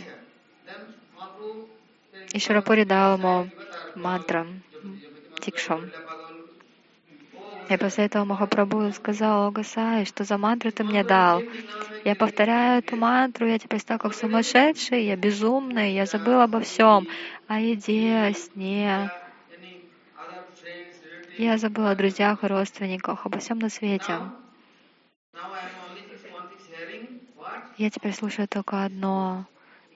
Ишварапури 2.33 2.83
дал 2.83 3.17
ему 3.17 3.49
мантру, 3.95 4.47
тикшу. 5.39 5.79
И 7.69 7.77
после 7.77 8.05
этого 8.05 8.25
Махапрабху 8.25 8.91
сказал, 8.91 9.47
о 9.47 9.51
Гасай, 9.51 10.03
что 10.03 10.25
за 10.25 10.37
мантру 10.37 10.73
ты 10.73 10.83
мне 10.83 11.05
дал? 11.05 11.41
Я 12.03 12.15
повторяю 12.15 12.79
эту 12.79 12.97
мантру, 12.97 13.47
я 13.47 13.59
теперь 13.59 13.79
стал 13.79 13.97
как 13.97 14.13
сумасшедший, 14.13 15.05
я 15.05 15.15
безумный, 15.15 15.93
я 15.93 16.05
забыл 16.05 16.41
обо 16.41 16.59
всем, 16.59 17.07
о 17.47 17.61
еде, 17.61 18.27
о 18.27 18.33
сне. 18.33 19.09
Я 21.37 21.57
забыл 21.57 21.87
о 21.87 21.95
друзьях 21.95 22.43
и 22.43 22.47
родственниках, 22.47 23.25
обо 23.25 23.39
всем 23.39 23.59
на 23.59 23.69
свете. 23.69 24.19
Я 27.79 27.89
теперь 27.89 28.13
слушаю 28.13 28.45
только 28.45 28.83
одно. 28.83 29.45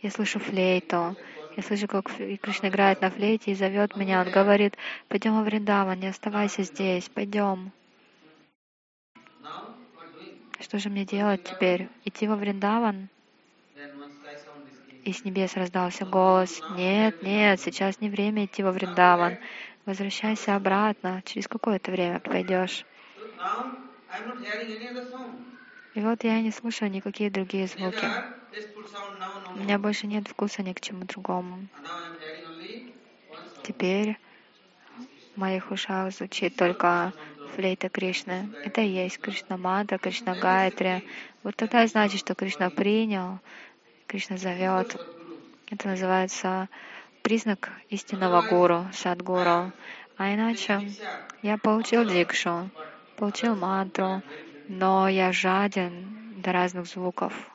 Я 0.01 0.09
слышу 0.09 0.39
флейту. 0.39 1.17
Я 1.57 1.63
слышу, 1.63 1.89
как 1.89 2.09
Кришна 2.41 2.69
играет 2.69 3.01
на 3.01 3.09
флейте 3.09 3.51
и 3.51 3.55
зовет 3.55 3.97
меня. 3.97 4.21
Он 4.21 4.31
говорит, 4.31 4.77
пойдем 5.09 5.35
во 5.35 5.43
Вриндаван, 5.43 5.99
не 5.99 6.07
оставайся 6.07 6.63
здесь, 6.63 7.09
пойдем. 7.09 7.73
Что 10.61 10.79
же 10.79 10.87
мне 10.87 11.03
делать 11.03 11.43
теперь? 11.43 11.89
Идти 12.05 12.25
во 12.25 12.37
Вриндаван? 12.37 13.09
И 15.03 15.11
с 15.11 15.25
небес 15.25 15.57
раздался 15.57 16.05
голос. 16.05 16.61
Нет, 16.77 17.21
нет, 17.21 17.59
сейчас 17.59 17.99
не 17.99 18.09
время 18.09 18.45
идти 18.45 18.63
во 18.63 18.71
Вриндаван. 18.71 19.37
Возвращайся 19.85 20.55
обратно. 20.55 21.21
Через 21.25 21.49
какое-то 21.49 21.91
время 21.91 22.21
пойдешь. 22.21 22.85
И 25.93 26.01
вот 26.01 26.23
я 26.23 26.41
не 26.41 26.51
слушаю 26.51 26.89
никакие 26.89 27.29
другие 27.29 27.67
звуки. 27.67 28.05
У 29.55 29.59
меня 29.59 29.77
больше 29.77 30.07
нет 30.07 30.27
вкуса 30.27 30.63
ни 30.63 30.73
к 30.73 30.81
чему 30.81 31.05
другому. 31.05 31.67
Теперь 33.63 34.17
в 35.35 35.39
моих 35.39 35.71
ушах 35.71 36.11
звучит 36.11 36.55
только 36.55 37.13
флейта 37.55 37.89
Кришны. 37.89 38.49
Это 38.63 38.81
и 38.81 38.87
есть 38.87 39.19
Кришна 39.19 39.57
Мантра, 39.57 39.97
Кришна 39.97 40.35
Гайтри. 40.35 41.07
Вот 41.43 41.55
тогда 41.55 41.85
значит, 41.85 42.19
что 42.19 42.33
Кришна 42.33 42.69
принял, 42.69 43.39
Кришна 44.07 44.37
зовет. 44.37 44.99
Это 45.69 45.87
называется 45.89 46.69
признак 47.21 47.71
истинного 47.89 48.41
гуру, 48.41 48.87
садгуру. 48.93 49.71
А 50.17 50.33
иначе 50.33 50.91
я 51.41 51.57
получил 51.57 52.05
дикшу, 52.05 52.69
получил 53.17 53.55
мантру, 53.55 54.21
но 54.67 55.07
я 55.07 55.31
жаден 55.31 56.41
до 56.41 56.51
разных 56.51 56.85
звуков. 56.87 57.51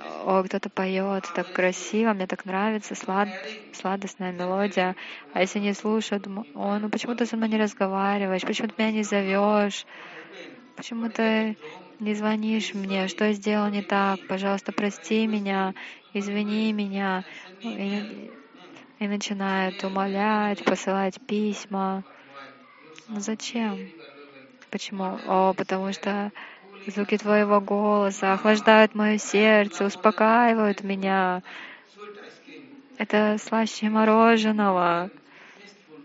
О, 0.00 0.42
кто-то 0.44 0.70
поет 0.70 1.30
так 1.32 1.50
красиво, 1.52 2.12
мне 2.12 2.26
так 2.26 2.44
нравится, 2.44 2.94
слад, 2.94 3.28
сладостная 3.72 4.32
мелодия. 4.32 4.96
А 5.32 5.40
если 5.40 5.58
не 5.60 5.72
слушают, 5.74 6.26
о, 6.54 6.78
ну 6.78 6.90
почему 6.90 7.14
ты 7.14 7.26
со 7.26 7.36
мной 7.36 7.48
не 7.48 7.58
разговариваешь, 7.58 8.42
почему 8.44 8.68
ты 8.68 8.74
меня 8.78 8.92
не 8.92 9.02
зовешь, 9.02 9.86
почему 10.76 11.10
ты 11.10 11.58
не 11.98 12.14
звонишь 12.14 12.74
мне, 12.74 13.08
что 13.08 13.24
я 13.26 13.32
сделал 13.34 13.68
не 13.70 13.82
так, 13.82 14.20
пожалуйста, 14.26 14.72
прости 14.72 15.26
меня, 15.26 15.74
извини 16.12 16.72
меня. 16.72 17.24
И, 17.64 18.38
и 18.98 19.08
начинают 19.08 19.82
умолять, 19.84 20.64
посылать 20.64 21.20
письма. 21.26 22.04
Ну 23.06 23.20
зачем? 23.20 23.92
Почему? 24.72 25.18
О, 25.26 25.52
потому 25.52 25.92
что 25.92 26.32
звуки 26.86 27.18
Твоего 27.18 27.60
голоса 27.60 28.32
охлаждают 28.32 28.94
мое 28.94 29.18
сердце, 29.18 29.84
успокаивают 29.84 30.82
меня. 30.82 31.42
Это 32.96 33.36
слаще 33.38 33.90
мороженого. 33.90 35.10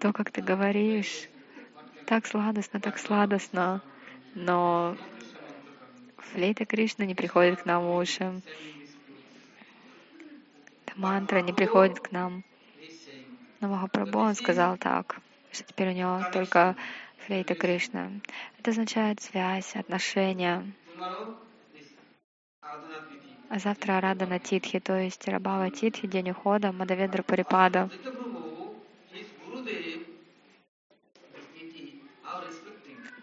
То, 0.02 0.12
как 0.12 0.32
ты 0.32 0.42
говоришь, 0.42 1.30
так 2.06 2.28
сладостно, 2.28 2.82
так 2.82 3.00
сладостно. 3.00 3.82
Но 4.36 4.98
флейта 6.18 6.66
Кришны 6.66 7.04
не 7.06 7.16
приходит 7.16 7.62
к 7.62 7.66
нам 7.66 7.86
в 7.86 7.96
уши. 7.96 8.42
Мантра 10.98 11.40
не 11.40 11.54
приходит 11.54 12.02
к 12.02 12.12
нам. 12.12 12.44
Но 13.62 13.70
Махапрабху 13.70 14.20
он 14.20 14.36
сказал 14.36 14.76
так, 14.76 15.22
что 15.54 15.64
теперь 15.64 15.92
у 15.92 15.94
него 15.94 16.22
только 16.34 16.76
флейта 17.26 17.56
Кришна. 17.56 18.12
Это 18.60 18.72
означает 18.72 19.22
связь, 19.22 19.76
отношения. 19.76 20.66
А 23.50 23.60
завтра 23.60 24.02
Радана 24.02 24.40
Титхи, 24.40 24.80
то 24.80 25.00
есть 25.00 25.28
Рабава 25.28 25.70
Титхи, 25.70 26.08
день 26.08 26.32
ухода, 26.32 26.72
Мадаведра 26.72 27.24
Парипада. 27.24 27.90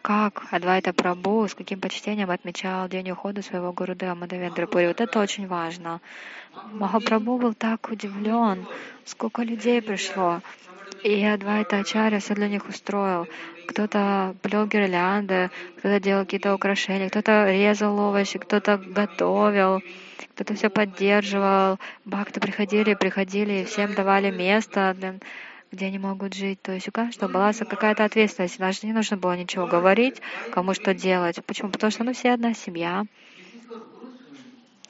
как 0.04 0.44
Адвайта 0.50 0.92
Прабhu, 0.92 1.48
с 1.48 1.54
каким 1.54 1.80
почтением 1.80 2.30
отмечал 2.30 2.88
день 2.88 3.10
ухода 3.10 3.40
своего 3.40 3.72
Гурудева 3.72 4.14
Мадавендра 4.14 4.66
Пури. 4.66 4.88
Вот 4.88 5.00
это 5.00 5.18
очень 5.18 5.46
важно. 5.46 6.02
Махапрабху 6.72 7.38
был 7.38 7.54
так 7.54 7.88
удивлен, 7.90 8.66
сколько 9.06 9.42
людей 9.42 9.80
пришло. 9.80 10.42
И 11.02 11.22
Адвайта 11.24 11.78
Ачарья 11.78 12.18
все 12.18 12.34
для 12.34 12.48
них 12.48 12.68
устроил. 12.68 13.26
Кто-то 13.68 14.34
плел 14.42 14.66
гирлянды, 14.66 15.50
кто-то 15.78 16.00
делал 16.00 16.24
какие-то 16.24 16.54
украшения, 16.54 17.08
кто-то 17.08 17.50
резал 17.50 17.98
овощи, 17.98 18.38
кто-то 18.38 18.78
готовил, 18.78 19.82
кто-то 20.34 20.54
все 20.54 20.70
поддерживал. 20.70 21.78
Бхакты 22.04 22.40
приходили, 22.40 22.94
приходили, 22.94 23.60
и 23.60 23.64
всем 23.64 23.94
давали 23.94 24.30
место, 24.30 24.94
для, 24.96 25.14
где 25.70 25.86
они 25.86 25.98
могут 25.98 26.34
жить. 26.34 26.62
То 26.62 26.72
есть 26.72 26.88
у 26.88 26.92
каждого 26.92 27.30
была 27.30 27.52
какая-то 27.52 28.04
ответственность. 28.04 28.58
Даже 28.58 28.86
не 28.86 28.92
нужно 28.92 29.16
было 29.16 29.36
ничего 29.36 29.66
говорить, 29.66 30.20
кому 30.52 30.74
что 30.74 30.94
делать. 30.94 31.44
Почему? 31.44 31.70
Потому 31.70 31.90
что 31.90 32.04
мы 32.04 32.14
все 32.14 32.32
одна 32.32 32.54
семья. 32.54 33.04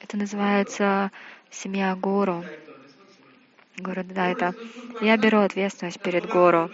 Это 0.01 0.17
называется 0.17 1.11
семья 1.51 1.97
гуру. 1.97 2.45
Гуру 3.77 4.05
да, 4.05 4.31
это 4.31 4.55
я 5.01 5.17
беру 5.17 5.39
ответственность 5.41 6.01
перед 6.01 6.27
гуру. 6.27 6.71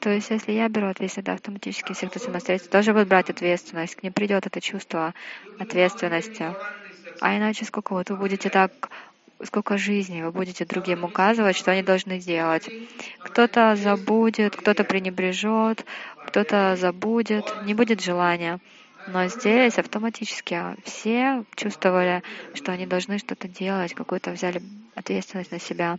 То 0.00 0.10
есть, 0.10 0.30
если 0.30 0.52
я 0.52 0.68
беру 0.68 0.88
ответственность, 0.88 1.26
то 1.26 1.32
автоматически 1.32 1.92
все, 1.92 2.08
кто 2.08 2.18
самостоятельно, 2.20 2.70
тоже 2.70 2.92
будут 2.92 3.08
брать 3.08 3.30
ответственность. 3.30 3.96
К 3.96 4.02
ним 4.02 4.12
придет 4.12 4.46
это 4.46 4.60
чувство 4.60 5.14
ответственности. 5.58 6.56
А 7.20 7.36
иначе 7.36 7.64
сколько 7.64 7.92
вот 7.94 8.10
вы 8.10 8.16
будете 8.16 8.50
так, 8.50 8.72
сколько 9.44 9.78
жизней 9.78 10.22
вы 10.22 10.32
будете 10.32 10.64
другим 10.64 11.04
указывать, 11.04 11.56
что 11.56 11.72
они 11.72 11.82
должны 11.82 12.18
делать. 12.20 12.70
Кто-то 13.22 13.76
забудет, 13.76 14.56
кто-то 14.56 14.84
пренебрежет, 14.84 15.84
кто-то 16.24 16.76
забудет, 16.76 17.56
не 17.60 17.74
будет 17.74 18.00
желания. 18.02 18.60
Но 19.10 19.26
здесь 19.28 19.78
автоматически 19.78 20.76
все 20.84 21.44
чувствовали, 21.56 22.22
что 22.52 22.72
они 22.72 22.84
должны 22.84 23.16
что-то 23.16 23.48
делать, 23.48 23.94
какую-то 23.94 24.32
взяли 24.32 24.60
ответственность 24.94 25.50
на 25.50 25.58
себя. 25.58 25.96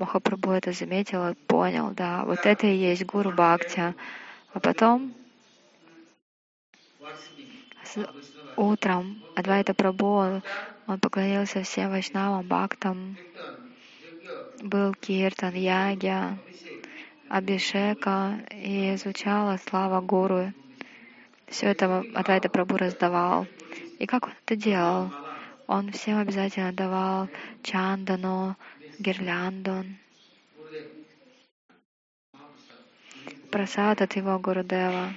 Махапрабху 0.00 0.50
это 0.50 0.72
заметил 0.72 1.28
и 1.28 1.34
понял, 1.46 1.92
да, 1.92 2.24
вот 2.24 2.44
это 2.44 2.66
и 2.66 2.74
есть 2.74 3.04
гуру 3.04 3.30
Бхакти. 3.30 3.94
А 4.52 4.58
потом 4.60 5.14
утром 8.56 9.22
Адвайта 9.36 9.72
Прабху, 9.72 10.42
он 10.88 10.98
поклонился 11.00 11.62
всем 11.62 11.90
вайшнавам, 11.90 12.44
бхактам, 12.48 13.16
был 14.60 14.92
киртан, 14.94 15.54
ягья, 15.54 16.36
абишека, 17.28 18.40
и 18.50 18.96
звучала 18.96 19.56
слава 19.68 20.00
гуру. 20.00 20.52
Все 21.50 21.66
это 21.66 22.04
Адвайта 22.14 22.48
Прабху 22.48 22.76
раздавал. 22.76 23.46
И 23.98 24.06
как 24.06 24.26
он 24.26 24.32
это 24.44 24.56
делал? 24.56 25.10
Он 25.66 25.92
всем 25.92 26.18
обязательно 26.18 26.72
давал 26.72 27.28
чандану, 27.62 28.56
гирлянду, 28.98 29.84
просад 33.50 34.00
от 34.00 34.16
его 34.16 34.38
Гурудева. 34.38 35.12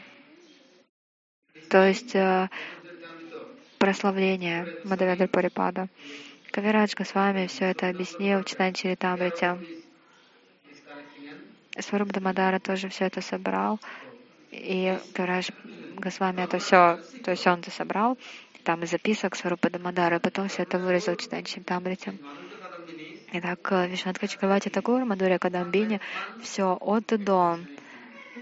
То 1.69 1.87
есть 1.87 2.15
э, 2.15 2.49
прославление 3.79 4.67
Мадаведра 4.83 5.27
Парипада. 5.27 5.87
Кавираджка 6.51 7.03
с 7.03 7.15
вами 7.15 7.47
все 7.47 7.65
это 7.65 7.89
объяснил 7.89 8.41
в 8.41 8.45
Читань 8.45 8.73
Чаритамрите. 8.73 9.57
Сваруб 11.79 12.09
Дамадара 12.09 12.59
тоже 12.59 12.89
все 12.89 13.05
это 13.05 13.21
собрал. 13.21 13.79
И 14.53 14.99
Кавирадж 15.13 15.49
Госвами 15.95 16.41
это 16.41 16.59
все, 16.59 16.99
то 17.23 17.31
есть 17.31 17.47
он 17.47 17.59
это 17.59 17.71
собрал, 17.71 18.19
там 18.63 18.83
из 18.83 18.91
записок 18.91 19.35
Сварупа 19.35 19.71
Дамадара, 19.71 20.17
и 20.17 20.19
потом 20.19 20.47
все 20.47 20.61
это 20.61 20.77
вырезал 20.77 21.15
в 21.15 21.17
Читань 21.17 21.43
Чаритамрите. 21.43 22.13
Итак, 23.33 23.71
Вишнатка 23.89 24.27
Чакравати 24.27 24.69
Такур, 24.69 25.05
Мадуря 25.05 25.39
Кадамбини, 25.39 25.99
все 26.43 26.77
от 26.79 27.11
и 27.11 27.17
до, 27.17 27.59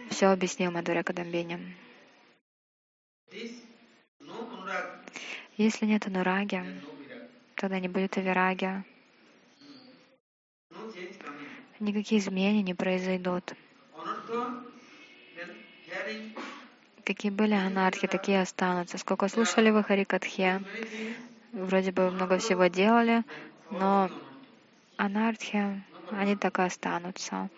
все 0.09 0.27
объяснил 0.27 0.71
Мадуря 0.71 1.03
Кадамбини. 1.03 1.75
Если 5.55 5.85
нет 5.85 6.07
анураги, 6.07 6.61
тогда 7.55 7.79
не 7.79 7.87
будет 7.87 8.17
и 8.17 8.21
вираги. 8.21 8.83
Никакие 11.79 12.19
изменения 12.19 12.63
не 12.63 12.73
произойдут. 12.73 13.53
Какие 17.03 17.31
были 17.31 17.53
анархи, 17.53 18.07
такие 18.07 18.41
останутся. 18.41 18.97
Сколько 18.97 19.27
слушали 19.27 19.69
вы 19.69 19.83
Харикатхе, 19.83 20.61
вроде 21.51 21.91
бы 21.91 22.11
много 22.11 22.37
всего 22.37 22.67
делали, 22.67 23.23
но 23.71 24.09
анархи, 24.97 25.83
они 26.11 26.35
так 26.35 26.59
и 26.59 26.61
останутся. 26.61 27.49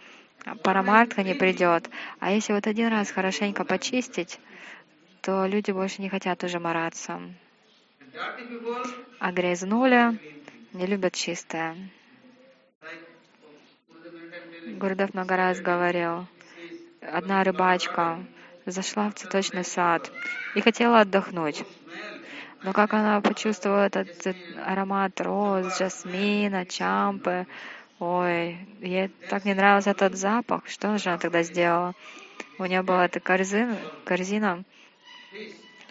Парамартха 0.63 1.23
не 1.23 1.35
придет. 1.35 1.89
А 2.19 2.31
если 2.31 2.53
вот 2.53 2.67
один 2.67 2.87
раз 2.87 3.11
хорошенько 3.11 3.63
почистить, 3.63 4.39
то 5.21 5.45
люди 5.45 5.71
больше 5.71 6.01
не 6.01 6.09
хотят 6.09 6.43
уже 6.43 6.59
мараться. 6.59 7.21
А 9.19 9.31
грязнули, 9.31 10.19
не 10.73 10.85
любят 10.85 11.13
чистое. 11.13 11.75
Гурдев 14.65 15.13
много 15.13 15.35
раз 15.37 15.61
говорил, 15.61 16.27
одна 17.11 17.43
рыбачка 17.43 18.17
зашла 18.65 19.09
в 19.09 19.15
цветочный 19.15 19.63
сад 19.63 20.11
и 20.55 20.61
хотела 20.61 21.01
отдохнуть. 21.01 21.63
Но 22.63 22.71
как 22.71 22.93
она 22.93 23.19
почувствовала 23.21 23.85
этот 23.87 24.07
аромат 24.55 25.19
роз, 25.19 25.77
жасмина, 25.77 26.65
чампы, 26.65 27.45
ой, 27.99 28.57
ей 28.79 29.11
так 29.27 29.43
не 29.45 29.53
нравился 29.53 29.91
этот 29.91 30.15
запах, 30.15 30.67
что 30.67 30.97
же 30.97 31.09
она 31.09 31.17
тогда 31.17 31.43
сделала? 31.43 31.93
У 32.57 32.65
нее 32.65 32.81
была 32.81 33.05
эта 33.05 33.19
корзина, 33.19 33.77
корзина 34.05 34.63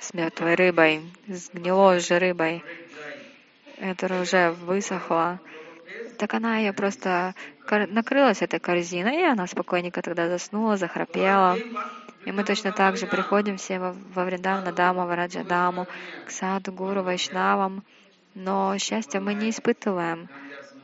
с 0.00 0.14
мертвой 0.14 0.54
рыбой, 0.54 1.02
с 1.26 1.50
гнилой 1.50 2.00
же 2.00 2.18
рыбой, 2.18 2.64
которая 3.78 4.22
уже 4.22 4.50
высохла. 4.52 5.40
Так 6.18 6.34
она 6.34 6.58
ее 6.58 6.72
просто 6.72 7.34
накрылась 7.68 8.42
этой 8.42 8.60
корзиной, 8.60 9.20
и 9.20 9.24
она 9.24 9.46
спокойненько 9.46 10.02
тогда 10.02 10.28
заснула, 10.28 10.76
захрапела. 10.76 11.58
И 12.24 12.30
мы 12.30 12.44
точно 12.44 12.72
так 12.72 12.96
же 12.96 13.06
приходим 13.06 13.56
все 13.56 13.78
во, 13.78 13.96
во 14.14 14.24
Вриндавна 14.24 14.72
Даму, 14.72 15.06
в 15.06 15.14
Раджадаму, 15.14 15.86
к 16.26 16.30
саду, 16.30 16.72
гуру, 16.72 17.02
вайшнавам, 17.02 17.82
но 18.34 18.78
счастья 18.78 19.20
мы 19.20 19.34
не 19.34 19.50
испытываем. 19.50 20.28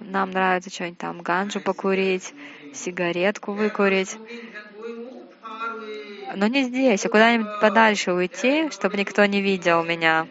Нам 0.01 0.31
нравится 0.31 0.71
что-нибудь 0.71 0.99
там, 0.99 1.23
ганджу 1.23 1.61
покурить, 1.61 2.35
сигаретку 2.75 3.53
выкурить. 3.53 4.17
Но 6.35 6.47
не 6.47 6.65
здесь, 6.65 7.05
а 7.07 7.09
куда-нибудь 7.09 7.61
подальше 7.61 8.13
уйти, 8.13 8.71
чтобы 8.71 8.97
никто 8.97 9.25
не 9.25 9.41
видел 9.41 9.83
меня. 9.85 10.27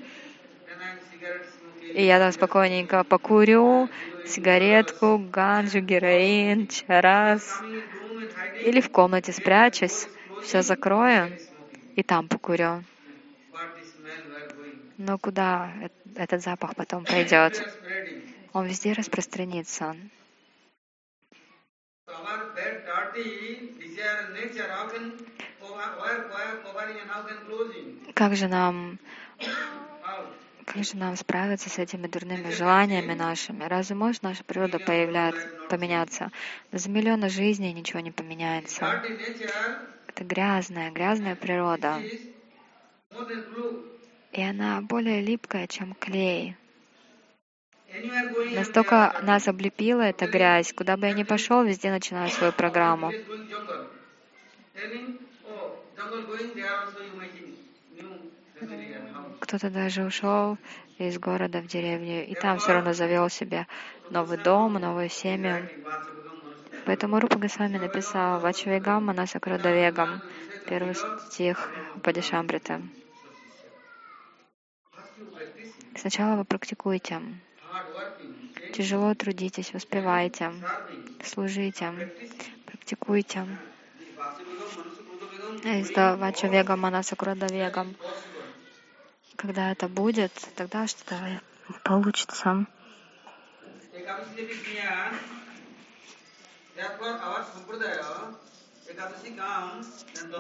И 1.93 2.06
я 2.06 2.20
там 2.20 2.32
спокойненько 2.32 3.04
покурю, 3.04 3.89
сигаретку, 4.28 5.17
ганджу, 5.17 5.80
героин, 5.80 6.67
чарас. 6.67 7.63
Или 8.61 8.82
в 8.82 8.89
комнате 8.89 9.32
спрячусь 9.34 10.07
все 10.39 10.61
закрою 10.61 11.38
и 11.95 12.03
там 12.03 12.28
покурю. 12.28 12.84
Но 14.97 15.17
куда 15.17 15.71
этот 16.15 16.41
запах 16.41 16.75
потом 16.75 17.05
пойдет? 17.05 17.63
Он 18.53 18.65
везде 18.65 18.93
распространится. 18.93 19.95
Как 28.13 28.36
же 28.36 28.47
нам 28.47 28.97
как 30.68 30.84
же 30.84 30.97
нам 30.97 31.15
справиться 31.15 31.70
с 31.70 31.80
этими 31.80 32.05
дурными 32.05 32.49
желаниями 32.51 33.13
нашими? 33.15 33.63
Разве 33.63 33.95
может 33.95 34.22
наша 34.22 34.43
природа 34.43 34.80
поменяться? 34.80 36.32
За 36.72 36.89
миллионы 36.89 37.30
жизней 37.30 37.74
ничего 37.74 38.01
не 38.01 38.11
поменяется 38.11 39.01
это 40.18 40.26
грязная, 40.26 40.89
грязная 40.89 41.36
природа. 41.36 42.03
И 44.32 44.41
она 44.41 44.82
более 44.82 45.22
липкая, 45.22 45.68
чем 45.68 45.93
клей. 45.93 46.55
Настолько 48.51 49.13
нас 49.22 49.47
облепила 49.47 50.01
эта 50.01 50.26
грязь, 50.26 50.74
куда 50.74 50.97
бы 50.97 51.05
я 51.05 51.13
ни 51.13 51.22
пошел, 51.24 51.63
везде 51.63 51.91
начинаю 51.91 52.32
свою 52.32 52.51
программу. 52.51 53.13
Кто-то 59.40 59.70
даже 59.70 60.04
ушел 60.04 60.58
из 60.98 61.20
города 61.20 61.62
в 61.62 61.68
деревню, 61.68 62.26
и 62.26 62.34
там 62.34 62.58
все 62.58 62.74
равно 62.74 62.94
завел 62.94 63.30
себе 63.30 63.68
новый 64.10 64.38
дом, 64.38 64.74
новую 64.74 65.10
семью. 65.10 65.70
Поэтому 66.86 67.20
Рупа 67.20 67.38
Госвами 67.38 67.78
написал 67.78 68.40
Вачавегам 68.40 69.06
Манасакрадавегам, 69.06 70.22
первый 70.68 70.96
стих 71.30 71.70
Падишамбрита. 72.04 72.82
Сначала 75.96 76.36
вы 76.38 76.46
практикуйте. 76.46 77.22
Тяжело 78.74 79.14
трудитесь, 79.16 79.74
успевайте, 79.74 80.52
служите, 81.24 82.12
практикуйте. 82.66 83.46
Это 85.64 86.16
Вачавегам 86.18 86.80
Манасакрадавегам. 86.82 87.96
Когда 89.38 89.72
это 89.72 89.88
будет, 89.88 90.32
тогда 90.56 90.88
что-то 90.88 91.42
получится. 91.84 92.66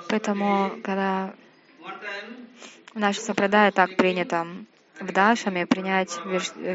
Поэтому, 0.09 0.71
когда 0.83 1.33
в 2.93 2.99
нашей 2.99 3.19
сопрадае 3.19 3.71
так 3.71 3.95
принято 3.97 4.47
в 4.99 5.11
Дашаме 5.11 5.67
принять 5.67 6.17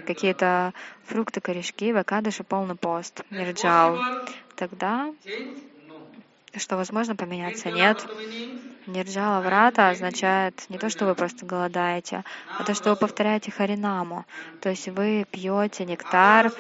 какие-то 0.07 0.73
фрукты, 1.05 1.41
корешки, 1.41 1.93
в 1.93 1.97
Акадыше 1.97 2.45
полный 2.45 2.77
пост, 2.77 3.23
нирджал, 3.31 3.99
тогда 4.55 5.12
что 6.59 6.76
возможно 6.76 7.16
поменяться? 7.16 7.70
Нет. 7.70 8.07
Нирджала 8.86 9.40
врата 9.40 9.90
означает 9.90 10.68
не 10.68 10.78
то, 10.78 10.88
что 10.88 11.07
вы 11.07 11.14
просто 11.14 11.46
голодаете, 11.46 12.24
а 12.59 12.64
то, 12.64 12.74
что 12.74 12.90
вы 12.90 12.96
повторяете 12.96 13.53
харинаму. 13.53 14.26
То 14.61 14.70
есть 14.70 14.88
вы 14.88 15.24
пьете 15.30 15.84
нектар 15.84 16.53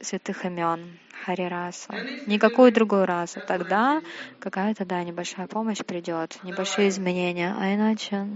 святых 0.00 0.44
имен, 0.44 0.98
харирасу, 1.24 1.92
никакую 2.26 2.72
другую 2.72 3.06
расу. 3.06 3.40
Тогда 3.46 4.02
какая-то, 4.40 4.84
да, 4.84 5.02
небольшая 5.04 5.46
помощь 5.46 5.78
придет, 5.78 6.38
небольшие 6.42 6.88
изменения. 6.88 7.54
А 7.58 7.74
иначе 7.74 8.26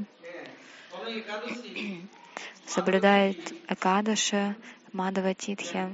соблюдает 2.67 3.55
Акадаши, 3.69 4.55
Мадава 4.93 5.35
Титхи. 5.35 5.91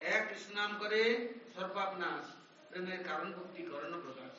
এক 0.00 0.22
কৃষ্ণ 0.28 0.50
নাম 0.54 0.70
করে 0.78 1.00
সর্বাপ 1.54 1.90
নাশ 2.02 2.26
প্রেমের 2.68 3.00
কারণ 3.08 3.28
ভক্তি 3.38 3.62
করণ 3.72 3.92
প্রকাশ 4.06 4.34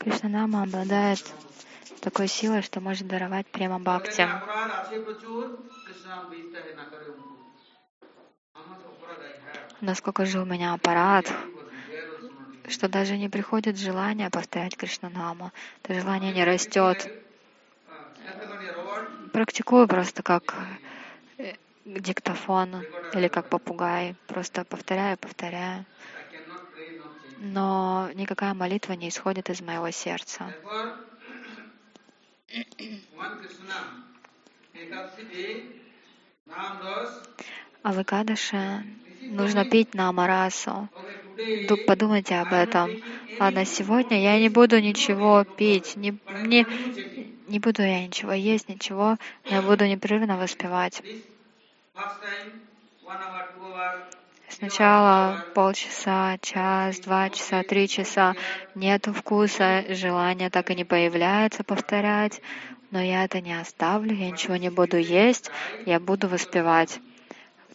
Кришнанама 0.00 0.58
обладает 0.62 1.22
такой 2.00 2.28
силой, 2.28 2.62
что 2.62 2.80
может 2.80 3.06
даровать 3.12 3.46
прямо 3.56 3.76
бхакти. 3.78 4.24
Насколько 9.80 10.22
же 10.30 10.36
у 10.40 10.44
меня 10.44 10.68
аппарат, 10.74 11.26
что 12.67 12.87
даже 12.87 13.17
не 13.17 13.29
приходит 13.29 13.77
желание 13.77 14.29
повторять 14.29 14.75
Кришнанаму. 14.75 15.51
Это 15.83 15.99
желание 15.99 16.33
не 16.33 16.43
растет. 16.43 17.09
Практикую 19.31 19.87
просто 19.87 20.23
как 20.23 20.55
э, 21.37 21.53
диктофон 21.85 22.85
или 23.13 23.27
как 23.27 23.47
попугай. 23.47 24.15
Просто 24.27 24.65
повторяю, 24.65 25.17
повторяю. 25.17 25.85
Но 27.39 28.09
никакая 28.15 28.53
молитва 28.53 28.93
не 28.93 29.09
исходит 29.09 29.49
из 29.49 29.61
моего 29.61 29.91
сердца. 29.91 30.53
А 37.83 37.93
в 37.93 38.01
Икадаше 38.01 38.83
нужно 39.21 39.65
пить 39.65 39.93
на 39.93 40.09
Амарасу. 40.09 40.89
Подумайте 41.85 42.35
об 42.35 42.53
этом. 42.53 43.01
Ладно, 43.39 43.65
сегодня 43.65 44.21
я 44.21 44.39
не 44.39 44.49
буду 44.49 44.79
ничего 44.79 45.43
пить, 45.43 45.95
не, 45.95 46.17
не, 46.45 46.65
не 47.47 47.59
буду 47.59 47.83
я 47.83 48.05
ничего 48.05 48.33
есть, 48.33 48.67
ничего, 48.67 49.17
я 49.45 49.61
буду 49.61 49.85
непрерывно 49.85 50.37
воспевать. 50.37 51.03
Сначала 54.49 55.45
полчаса, 55.53 56.37
час, 56.41 56.99
два 56.99 57.29
часа, 57.29 57.61
три 57.63 57.87
часа. 57.87 58.35
Нету 58.73 59.13
вкуса, 59.13 59.85
желания 59.89 60.49
так 60.49 60.71
и 60.71 60.75
не 60.75 60.83
появляется 60.83 61.63
повторять. 61.63 62.41
Но 62.89 63.01
я 63.01 63.25
это 63.25 63.41
не 63.41 63.53
оставлю, 63.53 64.15
я 64.15 64.31
ничего 64.31 64.55
не 64.55 64.69
буду 64.69 64.97
есть, 64.97 65.51
я 65.85 65.99
буду 65.99 66.27
воспевать. 66.27 66.99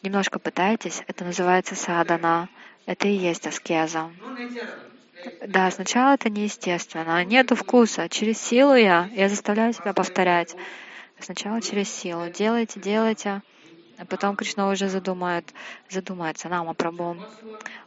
Немножко 0.02 0.40
пытайтесь, 0.40 1.02
это 1.06 1.24
называется 1.24 1.76
садана. 1.76 2.48
Это 2.86 3.08
и 3.08 3.12
есть 3.12 3.46
аскеза. 3.46 4.10
Да, 5.46 5.70
сначала 5.70 6.14
это 6.14 6.30
неестественно. 6.30 7.24
Нету 7.24 7.54
вкуса. 7.54 8.08
Через 8.08 8.40
силу 8.40 8.74
я, 8.74 9.08
я 9.12 9.28
заставляю 9.28 9.72
себя 9.72 9.92
повторять. 9.92 10.56
Сначала 11.20 11.60
через 11.60 11.88
силу. 11.88 12.28
Делайте, 12.28 12.80
делайте. 12.80 13.42
А 13.98 14.04
потом 14.04 14.34
Кришна 14.34 14.68
уже 14.68 14.88
задумает, 14.88 15.52
задумается, 15.88 16.48
Нама 16.48 16.72
Прабhu. 16.72 17.24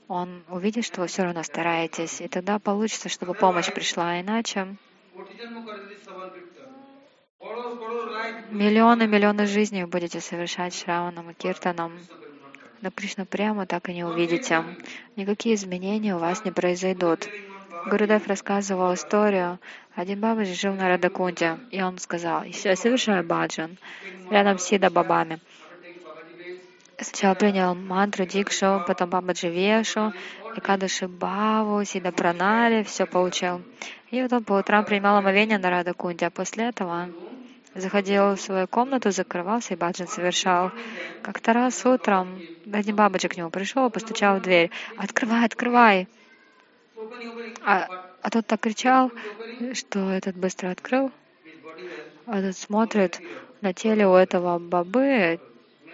Он 0.07 0.43
увидит, 0.49 0.85
что 0.85 1.01
вы 1.01 1.07
все 1.07 1.23
равно 1.23 1.43
стараетесь, 1.43 2.21
и 2.21 2.27
тогда 2.27 2.59
получится, 2.59 3.09
чтобы 3.09 3.33
помощь 3.33 3.71
пришла, 3.73 4.11
а 4.11 4.21
иначе 4.21 4.77
миллионы, 8.51 9.07
миллионы 9.07 9.45
жизней 9.45 9.83
вы 9.83 9.89
будете 9.89 10.21
совершать 10.21 10.75
Шраваном 10.75 11.31
и 11.31 11.33
Киртаном, 11.33 11.99
но 12.85 12.91
Кришна 12.91 13.25
прямо 13.25 13.65
так 13.65 13.89
и 13.89 13.93
не 13.93 14.03
увидите. 14.03 14.63
Никакие 15.15 15.55
изменения 15.55 16.15
у 16.15 16.19
вас 16.19 16.45
не 16.45 16.51
произойдут. 16.51 17.27
Гурудев 17.87 18.27
рассказывал 18.27 18.93
историю. 18.93 19.57
Один 19.95 20.19
бабаджи 20.19 20.53
жил 20.53 20.75
на 20.75 20.87
Радакунде, 20.87 21.57
и 21.71 21.81
он 21.81 21.97
сказал, 21.97 22.43
я 22.43 22.75
совершаю 22.75 23.23
баджан 23.23 23.79
рядом 24.29 24.59
с 24.59 24.65
Сида 24.65 24.91
Бабами. 24.91 25.39
Сначала 26.99 27.33
принял 27.33 27.73
мантру 27.73 28.25
Дикшу, 28.25 28.83
потом 28.87 29.09
Бабаджи 29.09 29.49
Вешу, 29.49 30.13
Экадыши 30.55 31.07
Баву, 31.07 31.83
Сида 31.83 32.11
Пранали, 32.11 32.83
все 32.83 33.07
получил. 33.07 33.63
И 34.11 34.21
вот 34.21 34.31
он 34.31 34.43
по 34.43 34.53
утрам 34.53 34.85
принимал 34.85 35.17
омовение 35.17 35.57
на 35.57 35.71
Рада 35.71 35.95
Кунде, 35.95 36.27
а 36.27 36.29
после 36.29 36.65
этого 36.65 37.09
заходил 37.75 38.35
в 38.35 38.41
свою 38.41 38.67
комнату, 38.67 39.11
закрывался 39.11 39.73
и 39.73 39.77
баджан 39.77 40.07
совершал. 40.07 40.71
Как-то 41.21 41.53
раз 41.53 41.85
утром 41.85 42.41
один 42.71 42.95
бабаджи 42.95 43.27
к 43.27 43.37
нему 43.37 43.49
пришел, 43.49 43.89
постучал 43.89 44.37
в 44.37 44.41
дверь. 44.41 44.71
«Открывай, 44.97 45.45
открывай!» 45.45 46.07
А, 47.63 47.87
а 48.21 48.29
тот 48.29 48.47
так 48.47 48.61
кричал, 48.61 49.11
что 49.73 50.09
этот 50.09 50.35
быстро 50.37 50.69
открыл. 50.69 51.11
А 52.25 52.41
тот 52.41 52.55
смотрит, 52.55 53.21
на 53.61 53.73
теле 53.73 54.07
у 54.07 54.15
этого 54.15 54.57
бабы 54.57 55.39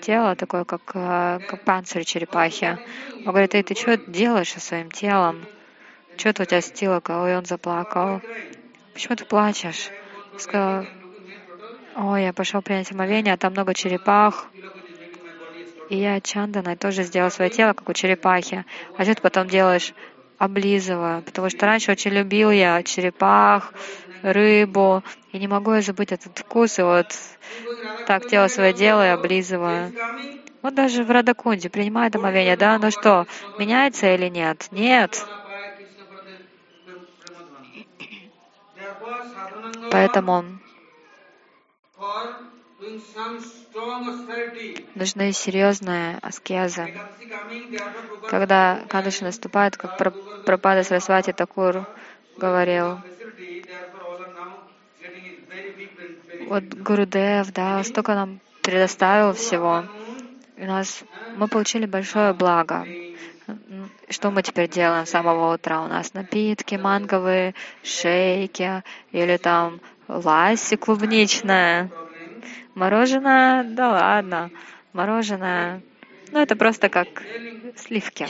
тело 0.02 0.36
такое, 0.36 0.64
как, 0.66 0.82
э, 0.94 1.40
как 1.48 1.64
панцирь 1.64 2.04
черепахи. 2.04 2.78
Он 3.18 3.24
говорит, 3.24 3.56
эй, 3.56 3.64
ты 3.64 3.76
что 3.76 3.98
делаешь 3.98 4.52
со 4.52 4.60
своим 4.60 4.92
телом? 4.92 5.46
Что 6.18 6.30
у 6.30 6.46
тебя 6.46 6.62
с 6.62 6.72
тело? 6.72 7.02
И 7.08 7.34
он 7.34 7.46
заплакал. 7.46 8.22
Почему 8.94 9.16
ты 9.16 9.26
плачешь? 9.26 9.90
Сказал, 10.38 10.86
ой, 11.96 12.24
я 12.24 12.34
пошел 12.34 12.62
принять 12.62 12.92
омовение, 12.92 13.34
а 13.34 13.38
там 13.38 13.54
много 13.54 13.74
черепах. 13.74 14.48
И 15.90 15.98
я 15.98 16.22
Чанданой 16.22 16.78
тоже 16.78 17.04
сделал 17.04 17.30
свое 17.32 17.50
тело, 17.50 17.74
как 17.74 17.90
у 17.90 17.94
черепахи. 17.94 18.66
А 18.98 19.04
что 19.04 19.16
ты 19.16 19.22
потом 19.22 19.48
делаешь? 19.48 19.94
Облизываю. 20.38 21.22
Потому 21.22 21.50
что 21.50 21.66
раньше 21.66 21.92
очень 21.92 22.12
любил 22.12 22.50
я 22.50 22.82
черепах, 22.84 23.74
рыбу. 24.22 25.04
И 25.34 25.40
не 25.40 25.48
могу 25.48 25.74
я 25.74 25.82
забыть 25.82 26.14
этот 26.14 26.38
вкус. 26.38 26.80
И 26.80 26.82
вот 26.82 27.08
так 28.08 28.26
тело 28.26 28.48
свое 28.48 28.74
дело 28.74 29.06
и 29.06 29.10
облизываю. 29.10 29.92
Вот 30.62 30.76
даже 30.76 31.04
в 31.04 31.12
Радакунде 31.12 31.70
принимает 31.70 32.16
омовение, 32.16 32.56
да, 32.56 32.78
ну 32.78 32.92
что, 32.92 33.26
меняется 33.58 34.14
или 34.14 34.30
нет? 34.30 34.68
Нет. 34.72 35.26
Поэтому 39.90 40.46
нужны 44.96 45.32
серьезные 45.34 46.18
аскезы. 46.22 46.88
Когда 48.28 48.82
Кадыши 48.90 49.24
наступает, 49.24 49.78
как 49.78 49.98
Прабхада 50.46 50.84
Сарасвати 50.84 51.32
Такур 51.32 51.86
говорил, 52.38 53.00
вот 56.48 56.64
Гурудев, 56.64 57.52
да, 57.52 57.84
столько 57.84 58.16
нам 58.16 58.40
предоставил 58.62 59.34
всего. 59.34 59.84
И 60.58 60.66
нас, 60.66 61.04
мы 61.36 61.48
получили 61.48 61.86
большое 61.86 62.34
благо. 62.34 62.86
что 64.10 64.32
мы 64.32 64.44
теперь 64.44 64.70
делаем 64.70 65.06
с 65.06 65.10
самого 65.10 65.54
утра? 65.54 65.82
У 65.82 65.88
нас 65.88 66.14
напитки 66.14 66.76
манговые, 66.76 67.54
шейки 67.84 68.84
или 69.12 69.38
там 69.38 69.82
ласси 70.08 70.76
клубничная. 70.76 71.90
Мороженое, 72.74 73.64
да 73.64 73.90
ладно, 73.90 74.52
мороженое. 74.94 75.84
Ну, 76.32 76.40
это 76.40 76.56
просто 76.56 76.90
как 76.90 77.24
сливки. 77.76 78.28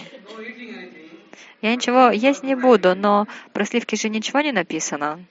Я 1.62 1.74
ничего 1.74 2.10
есть 2.10 2.44
не 2.44 2.56
буду, 2.56 2.96
но 2.96 3.28
про 3.54 3.66
сливки 3.66 3.96
же 3.96 4.10
ничего 4.10 4.42
не 4.42 4.52
написано. 4.52 5.26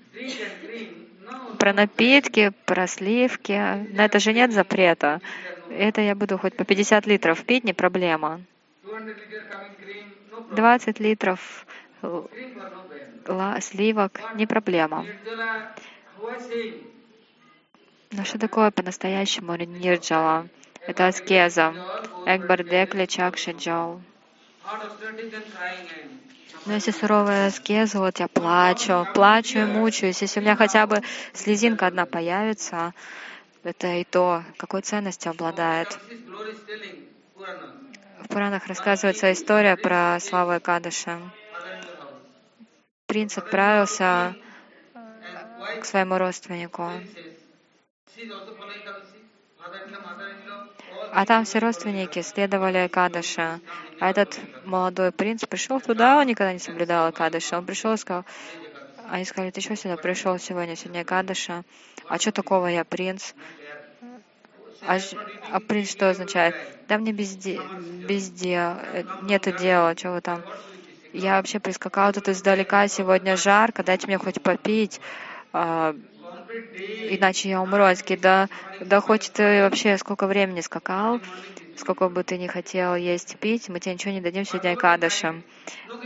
Про 1.58 1.72
напитки, 1.72 2.52
про 2.64 2.86
сливки, 2.86 3.52
на 3.96 4.04
это 4.06 4.18
же 4.18 4.32
нет 4.32 4.52
запрета. 4.52 5.20
Это 5.68 6.00
я 6.00 6.14
буду 6.14 6.38
хоть 6.38 6.56
по 6.56 6.64
50 6.64 7.06
литров 7.06 7.44
пить, 7.44 7.64
не 7.64 7.72
проблема. 7.74 8.40
20 10.50 10.98
литров 11.00 11.66
сливок, 13.60 14.20
не 14.32 14.46
проблема. 14.46 15.06
Но 18.12 18.24
что 18.24 18.38
такое 18.38 18.72
по-настоящему 18.72 19.54
нирджала? 19.54 20.48
Это 20.86 21.06
аскеза. 21.06 21.74
Экбар 22.26 22.64
декли 22.64 23.06
чакши 23.06 23.52
джоу. 23.52 24.02
Но 26.66 26.72
если 26.72 26.90
суровая 26.90 27.46
аскеза, 27.46 28.00
вот 28.00 28.18
я 28.18 28.26
плачу, 28.26 29.06
плачу 29.14 29.60
и 29.60 29.64
мучаюсь. 29.64 30.22
Если 30.22 30.40
у 30.40 30.42
меня 30.42 30.56
хотя 30.56 30.86
бы 30.86 31.02
слезинка 31.32 31.86
одна 31.86 32.04
появится, 32.04 32.94
это 33.62 33.86
и 33.94 34.04
то, 34.04 34.42
какой 34.56 34.82
ценностью 34.82 35.30
обладает. 35.30 35.98
В 38.24 38.28
Пуранах 38.28 38.66
рассказывается 38.66 39.32
история 39.32 39.76
про 39.76 40.18
славу 40.20 40.58
Экадыша. 40.58 41.20
Принц 43.06 43.38
отправился 43.38 44.36
к 45.80 45.84
своему 45.84 46.18
родственнику. 46.18 47.02
А 51.12 51.26
там 51.26 51.44
все 51.44 51.58
родственники 51.58 52.22
следовали 52.22 52.88
Кадыша. 52.88 53.60
А 53.98 54.10
этот 54.10 54.38
молодой 54.64 55.12
принц 55.12 55.44
пришел 55.44 55.80
туда, 55.80 56.18
он 56.18 56.26
никогда 56.26 56.52
не 56.52 56.58
соблюдал 56.58 57.12
Кадыша. 57.12 57.58
Он 57.58 57.66
пришел 57.66 57.92
и 57.92 57.96
сказал, 57.96 58.24
они 59.08 59.24
сказали, 59.24 59.50
ты 59.50 59.60
что 59.60 59.76
сюда 59.76 59.96
пришел 59.96 60.38
сегодня, 60.38 60.76
сегодня 60.76 61.04
Кадыша? 61.04 61.64
А 62.08 62.18
что 62.18 62.32
такого 62.32 62.68
я 62.68 62.84
принц? 62.84 63.34
А, 64.82 64.98
а 65.50 65.60
принц 65.60 65.90
что 65.90 66.10
означает? 66.10 66.54
Да 66.88 66.96
мне 66.96 67.12
без, 67.12 67.36
де, 67.36 67.60
без 68.08 68.30
дел, 68.30 68.76
нету 69.22 69.52
дела, 69.52 69.94
вы 70.04 70.20
там. 70.20 70.42
Я 71.12 71.36
вообще 71.36 71.58
прискакал 71.58 72.12
тут 72.12 72.28
издалека, 72.28 72.86
сегодня 72.86 73.36
жарко, 73.36 73.82
дайте 73.82 74.06
мне 74.06 74.16
хоть 74.16 74.40
попить. 74.40 75.00
А, 75.52 75.94
иначе 77.08 77.48
я 77.50 77.60
умру. 77.60 77.84
Такие, 77.94 78.18
да, 78.18 78.48
да 78.80 79.00
хоть 79.00 79.30
ты 79.32 79.62
вообще 79.62 79.96
сколько 79.98 80.26
времени 80.26 80.60
скакал, 80.60 81.20
сколько 81.76 82.08
бы 82.08 82.22
ты 82.22 82.38
не 82.38 82.48
хотел 82.48 82.94
есть, 82.94 83.36
пить, 83.38 83.68
мы 83.68 83.80
тебе 83.80 83.94
ничего 83.94 84.12
не 84.12 84.20
дадим 84.20 84.44
сегодня 84.44 84.76
Кадышем. 84.76 85.42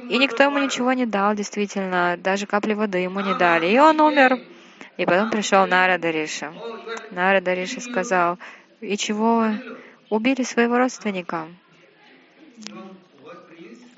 И 0.08 0.18
никто 0.18 0.44
ему 0.44 0.58
ничего 0.58 0.92
не 0.92 1.06
дал, 1.06 1.34
действительно, 1.34 2.16
даже 2.18 2.46
капли 2.46 2.74
воды 2.74 2.98
ему 2.98 3.20
не 3.20 3.34
дали. 3.34 3.66
И 3.68 3.78
он 3.78 4.00
умер. 4.00 4.40
И 4.96 5.04
потом 5.06 5.30
пришел 5.30 5.66
Нарада 5.66 6.10
Риша. 6.10 6.52
Нарада 7.10 7.54
Риша 7.54 7.80
сказал, 7.80 8.38
и 8.80 8.96
чего 8.96 9.48
убили 10.10 10.42
своего 10.42 10.78
родственника? 10.78 11.48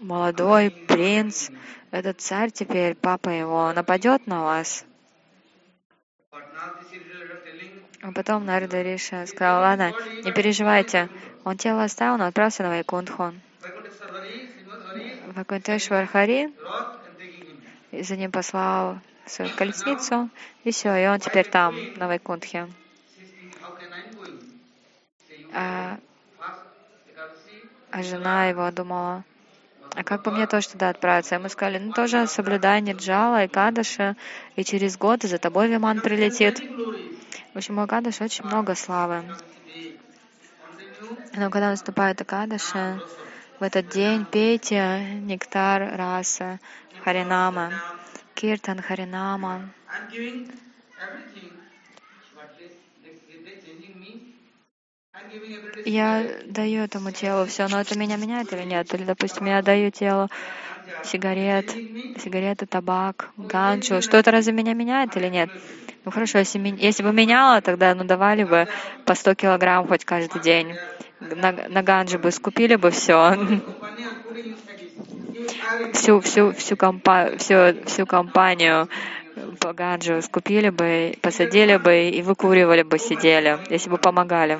Молодой 0.01 0.70
принц, 0.70 1.51
этот 1.90 2.20
царь 2.20 2.51
теперь, 2.51 2.94
папа 2.94 3.28
его, 3.30 3.72
нападет 3.72 4.26
на 4.26 4.44
вас. 4.44 4.84
А 8.07 8.12
потом 8.12 8.44
Нарда 8.44 8.82
Риша 8.82 9.26
сказал, 9.26 9.61
ладно, 9.61 9.92
не 10.22 10.30
переживайте. 10.30 11.09
Он 11.42 11.57
тело 11.57 11.82
оставил, 11.82 12.16
но 12.16 12.26
отправился 12.26 12.62
на 12.62 12.68
Вайкунтху. 12.68 13.34
Вайкунтешвар 15.34 16.07
Хари 16.07 16.52
за 17.90 18.14
ним 18.14 18.30
послал 18.30 19.00
свою 19.26 19.50
колесницу, 19.57 20.30
и 20.62 20.70
все, 20.70 20.94
и 20.94 21.07
он 21.09 21.18
теперь 21.18 21.46
там, 21.46 21.74
на 21.96 22.07
Вайкунтхе. 22.07 22.68
А, 25.52 25.98
а 27.90 28.02
жена 28.04 28.46
его 28.46 28.70
думала, 28.70 29.24
а 29.95 30.05
как 30.05 30.22
бы 30.22 30.30
мне 30.30 30.47
тоже 30.47 30.68
туда 30.68 30.91
отправиться? 30.91 31.37
И 31.37 31.39
мы 31.39 31.49
сказали, 31.49 31.78
ну 31.78 31.93
тоже 31.93 32.26
соблюдай 32.26 32.80
Ниджала 32.80 33.45
и 33.45 33.49
Кадаша, 33.49 34.16
и 34.57 34.64
через 34.64 34.99
год 34.99 35.22
за 35.22 35.39
тобой 35.39 35.68
Виман 35.68 36.01
прилетит. 36.01 36.61
В 37.55 37.57
общем, 37.57 37.78
у 37.78 37.82
Акадыша 37.82 38.24
очень 38.24 38.45
много 38.45 38.74
славы. 38.74 39.24
Но 41.34 41.51
когда 41.51 41.70
наступает 41.70 42.20
Акадыша, 42.20 43.01
в 43.59 43.62
этот 43.62 43.89
день 43.89 44.26
пейте 44.26 45.01
нектар 45.22 45.97
раса 45.97 46.61
Харинама, 47.03 47.72
Киртан 48.34 48.82
Харинама. 48.82 49.70
Я 55.84 56.24
даю 56.46 56.82
этому 56.82 57.12
телу 57.12 57.46
все, 57.46 57.68
но 57.68 57.80
это 57.80 57.96
меня 57.96 58.16
меняет 58.16 58.52
или 58.52 58.64
нет? 58.64 58.92
Или, 58.92 59.04
допустим, 59.04 59.46
я 59.46 59.62
даю 59.62 59.90
телу 59.92 60.28
сигарет, 61.04 61.76
сигареты, 62.18 62.66
табак, 62.66 63.30
ганджу. 63.36 64.02
Что 64.02 64.16
это 64.16 64.32
разве 64.32 64.52
меня 64.52 64.74
меняет 64.74 65.16
или 65.16 65.28
нет? 65.28 65.48
Ну 66.04 66.10
хорошо, 66.10 66.38
если, 66.38 66.58
если 66.76 67.02
бы 67.04 67.12
меняло, 67.12 67.60
тогда 67.60 67.94
ну 67.94 68.04
давали 68.04 68.44
бы 68.44 68.66
по 69.04 69.14
100 69.14 69.34
килограмм 69.36 69.86
хоть 69.86 70.04
каждый 70.04 70.40
день. 70.40 70.76
На, 71.20 71.52
на 71.52 71.82
ганджи 71.82 72.18
бы 72.18 72.30
скупили 72.32 72.74
бы 72.76 72.90
все. 72.90 73.34
Всю, 75.92 76.20
всю, 76.20 76.52
всю, 76.52 76.76
компа, 76.76 77.30
всю, 77.38 77.84
всю 77.86 78.06
компанию 78.06 78.88
по 79.60 79.72
ганджу 79.72 80.20
скупили 80.20 80.70
бы, 80.70 81.14
посадили 81.22 81.76
бы 81.76 82.08
и 82.08 82.22
выкуривали 82.22 82.82
бы, 82.82 82.98
сидели, 82.98 83.58
если 83.68 83.88
бы 83.88 83.98
помогали 83.98 84.58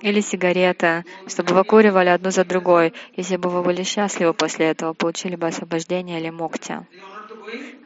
или 0.00 0.20
сигарета, 0.20 1.04
чтобы 1.26 1.54
выкуривали 1.54 2.08
одну 2.08 2.30
за 2.30 2.44
другой, 2.44 2.94
если 3.14 3.36
бы 3.36 3.50
вы 3.50 3.62
были 3.62 3.82
счастливы 3.82 4.34
после 4.34 4.66
этого, 4.70 4.94
получили 4.94 5.36
бы 5.36 5.46
освобождение 5.48 6.20
или 6.20 6.30
мукти. 6.30 6.86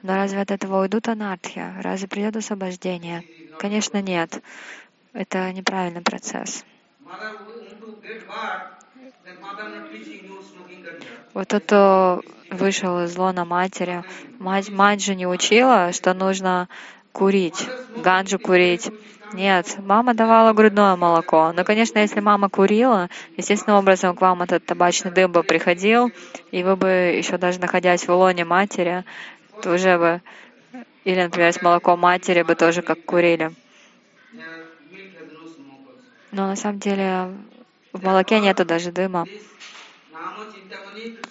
Но 0.03 0.15
разве 0.17 0.41
от 0.41 0.51
этого 0.51 0.83
уйдут 0.83 1.09
анархи? 1.09 1.63
Разве 1.81 2.07
придет 2.09 2.37
освобождение? 2.37 3.25
Конечно, 3.57 4.01
нет. 4.03 4.43
Это 5.13 5.53
неправильный 5.53 6.03
процесс. 6.03 6.65
Вот 11.35 11.53
кто 11.53 12.23
вышел 12.51 13.01
из 13.05 13.17
лона 13.17 13.45
матери, 13.45 14.05
мать, 14.39 14.69
мать 14.71 15.03
же 15.03 15.15
не 15.15 15.27
учила, 15.27 15.93
что 15.93 16.15
нужно 16.15 16.69
курить, 17.13 17.73
ганджу 17.95 18.39
курить. 18.39 18.91
Нет, 19.33 19.77
мама 19.79 20.15
давала 20.15 20.53
грудное 20.53 20.97
молоко. 20.97 21.53
Но, 21.53 21.65
конечно, 21.65 21.99
если 21.99 22.21
мама 22.21 22.49
курила, 22.49 23.09
естественным 23.37 23.79
образом 23.79 24.17
к 24.17 24.21
вам 24.21 24.43
этот 24.43 24.65
табачный 24.65 25.13
дым 25.13 25.31
бы 25.31 25.43
приходил, 25.45 26.11
и 26.51 26.63
вы 26.63 26.77
бы 26.77 26.89
еще 26.89 27.39
даже 27.39 27.61
находясь 27.61 28.07
в 28.07 28.13
лоне 28.13 28.45
матери, 28.45 29.05
тоже 29.63 29.99
бы, 29.99 30.23
или, 31.05 31.23
например, 31.23 31.53
с 31.53 31.63
молоком 31.63 32.01
матери 32.01 32.43
бы 32.43 32.55
тоже 32.57 32.83
как 32.83 32.99
курили. 33.05 33.53
Но 36.33 36.47
на 36.47 36.57
самом 36.57 36.79
деле 36.79 37.31
в 37.93 38.05
молоке 38.05 38.41
нету 38.41 38.65
даже 38.65 38.91
дыма. 38.93 39.27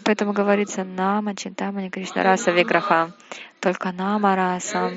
Поэтому 0.03 0.33
говорится 0.33 0.83
«Нама 0.83 1.35
Чинтамани 1.35 1.89
Кришна 1.89 2.23
Раса 2.23 2.51
Виграха». 2.51 3.11
Только 3.59 3.91
Нама 3.91 4.35
Раса 4.35 4.91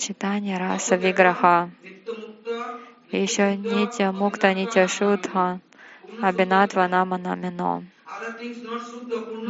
читание 0.00 0.56
раса 0.58 0.96
виграха. 0.96 1.70
Еще 3.12 3.56
нитя 3.56 4.12
мукта, 4.12 4.54
нитя 4.54 4.88
шутха, 4.88 5.60
абинатва 6.20 6.88
нама 6.88 7.18
намино. 7.18 7.84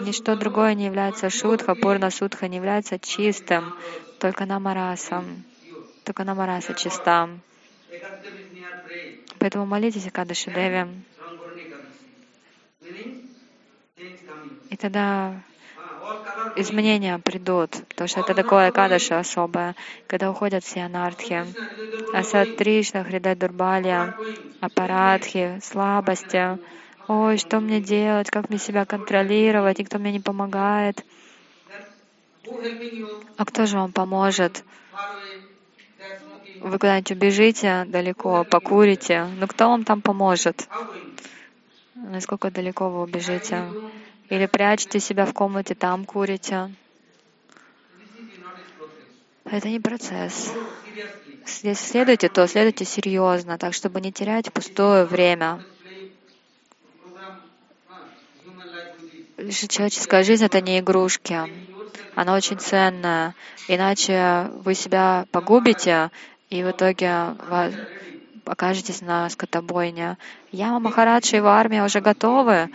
Ничто 0.06 0.34
другое 0.36 0.74
не 0.74 0.86
является 0.86 1.30
шутха, 1.30 1.74
пурна 1.74 2.10
сутха 2.10 2.48
не 2.48 2.56
является 2.56 2.98
чистым, 2.98 3.74
только 4.18 4.46
намарасом. 4.46 5.44
Только 6.04 6.24
намараса 6.24 6.74
чиста. 6.74 7.28
Поэтому 9.38 9.66
молитесь 9.66 10.06
о 10.06 10.10
Кадыши 10.10 10.50
Деве. 10.50 10.88
И 14.70 14.76
тогда 14.76 15.42
изменения 16.56 17.18
придут, 17.18 17.70
потому 17.88 18.08
что 18.08 18.20
это 18.20 18.34
такое 18.34 18.70
кадаша 18.70 19.18
особое, 19.18 19.74
когда 20.06 20.30
уходят 20.30 20.64
все 20.64 20.82
анархи. 20.82 21.44
Асад 22.12 22.48
Тришна, 22.56 23.04
Хридай 23.04 23.34
Дурбалия, 23.36 24.14
аппаратхи, 24.60 25.58
слабости, 25.62 26.58
ой, 27.08 27.38
что 27.38 27.60
мне 27.60 27.80
делать, 27.80 28.30
как 28.30 28.48
мне 28.48 28.58
себя 28.58 28.84
контролировать, 28.84 29.78
никто 29.78 29.98
мне 29.98 30.12
не 30.12 30.20
помогает. 30.20 31.04
А 33.36 33.44
кто 33.44 33.66
же 33.66 33.78
вам 33.78 33.92
поможет? 33.92 34.64
Вы 36.60 36.78
куда-нибудь 36.78 37.12
убежите 37.12 37.84
далеко, 37.86 38.44
покурите. 38.44 39.24
Ну 39.38 39.46
кто 39.46 39.70
вам 39.70 39.84
там 39.84 40.02
поможет? 40.02 40.68
Насколько 41.94 42.50
далеко 42.50 42.90
вы 42.90 43.02
убежите? 43.02 43.64
Или 44.30 44.46
прячете 44.46 45.00
себя 45.00 45.26
в 45.26 45.34
комнате, 45.34 45.74
там 45.74 46.04
курите? 46.04 46.72
Это 49.44 49.68
не 49.68 49.80
процесс. 49.80 50.52
Если 51.46 51.72
следуйте, 51.72 52.28
то 52.28 52.46
следуйте 52.46 52.84
серьезно, 52.84 53.58
так 53.58 53.74
чтобы 53.74 54.00
не 54.00 54.12
терять 54.12 54.52
пустое 54.52 55.04
время. 55.04 55.60
Человеческая 59.68 60.22
жизнь— 60.22 60.44
это 60.46 60.60
не 60.60 60.78
игрушки. 60.78 61.40
Она 62.14 62.34
очень 62.34 62.60
ценная. 62.60 63.34
Иначе 63.66 64.50
вы 64.64 64.74
себя 64.74 65.26
погубите, 65.32 66.10
и 66.50 66.62
в 66.62 66.70
итоге 66.70 67.34
вас 67.48 67.74
окажетесь 68.44 69.00
на 69.00 69.28
скотобойне. 69.30 70.18
Я, 70.52 70.78
Махараджи 70.78 71.38
и 71.38 71.40
армия 71.40 71.84
уже 71.84 72.00
готовы. 72.00 72.70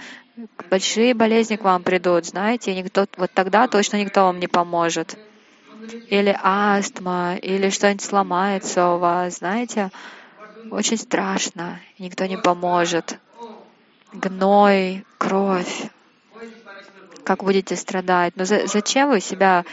Большие 0.70 1.14
болезни 1.14 1.56
к 1.56 1.64
вам 1.64 1.84
придут, 1.84 2.26
знаете, 2.26 2.76
никто, 2.76 3.08
вот 3.18 3.32
тогда 3.34 3.68
точно 3.68 3.98
никто 3.98 4.26
вам 4.26 4.40
не 4.40 4.48
поможет. 4.48 5.18
Или 6.10 6.38
астма, 6.42 7.36
или 7.36 7.70
что-нибудь 7.70 8.02
сломается 8.02 8.90
у 8.90 8.98
вас, 8.98 9.38
знаете, 9.38 9.92
очень 10.72 10.98
страшно, 10.98 11.80
никто 12.00 12.26
не 12.26 12.38
поможет. 12.38 13.20
Гной, 14.12 15.06
кровь, 15.18 15.90
как 17.24 17.44
будете 17.44 17.76
страдать. 17.76 18.36
Но 18.36 18.46
за, 18.46 18.68
зачем 18.68 19.10
вы 19.10 19.22
себя, 19.22 19.64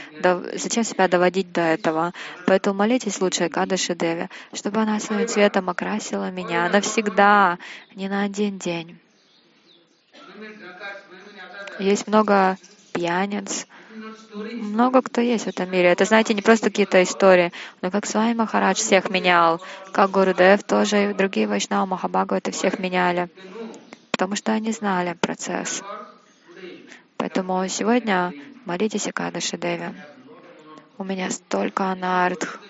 зачем 0.54 0.84
себя 0.84 1.08
доводить 1.08 1.52
до 1.52 1.60
этого? 1.62 2.12
Поэтому 2.46 2.78
молитесь 2.78 3.20
лучше 3.20 3.48
Кадаши 3.48 3.94
Деве, 3.94 4.30
чтобы 4.52 4.80
она 4.80 5.00
своим 5.00 5.26
цветом 5.26 5.70
окрасила 5.70 6.30
меня 6.30 6.68
навсегда, 6.68 7.58
не 7.94 8.08
на 8.08 8.22
один 8.22 8.58
день. 8.58 8.98
Есть 11.78 12.06
много 12.06 12.58
пьяниц, 12.92 13.66
много 14.54 15.02
кто 15.02 15.20
есть 15.20 15.44
в 15.44 15.48
этом 15.48 15.70
мире. 15.70 15.90
Это, 15.92 16.04
знаете, 16.04 16.34
не 16.34 16.42
просто 16.42 16.66
какие-то 16.70 17.02
истории, 17.02 17.52
но 17.82 17.90
как 17.90 18.06
с 18.06 18.14
вами 18.14 18.34
Махарадж 18.34 18.78
всех 18.78 19.10
менял, 19.10 19.60
как 19.92 20.10
Гурудев 20.10 20.64
тоже 20.64 21.10
и 21.10 21.14
другие 21.14 21.48
Вайшнава 21.48 21.86
Махабагу 21.86 22.34
это 22.34 22.50
всех 22.52 22.78
меняли, 22.78 23.28
потому 24.12 24.36
что 24.36 24.52
они 24.52 24.72
знали 24.72 25.14
процесс. 25.14 25.82
Поэтому 27.16 27.66
сегодня 27.68 28.34
молитесь 28.64 29.06
Акадаши 29.08 29.56
Деви. 29.56 29.94
У 30.96 31.04
меня 31.04 31.30
столько 31.30 31.84
анардх. 31.92 32.60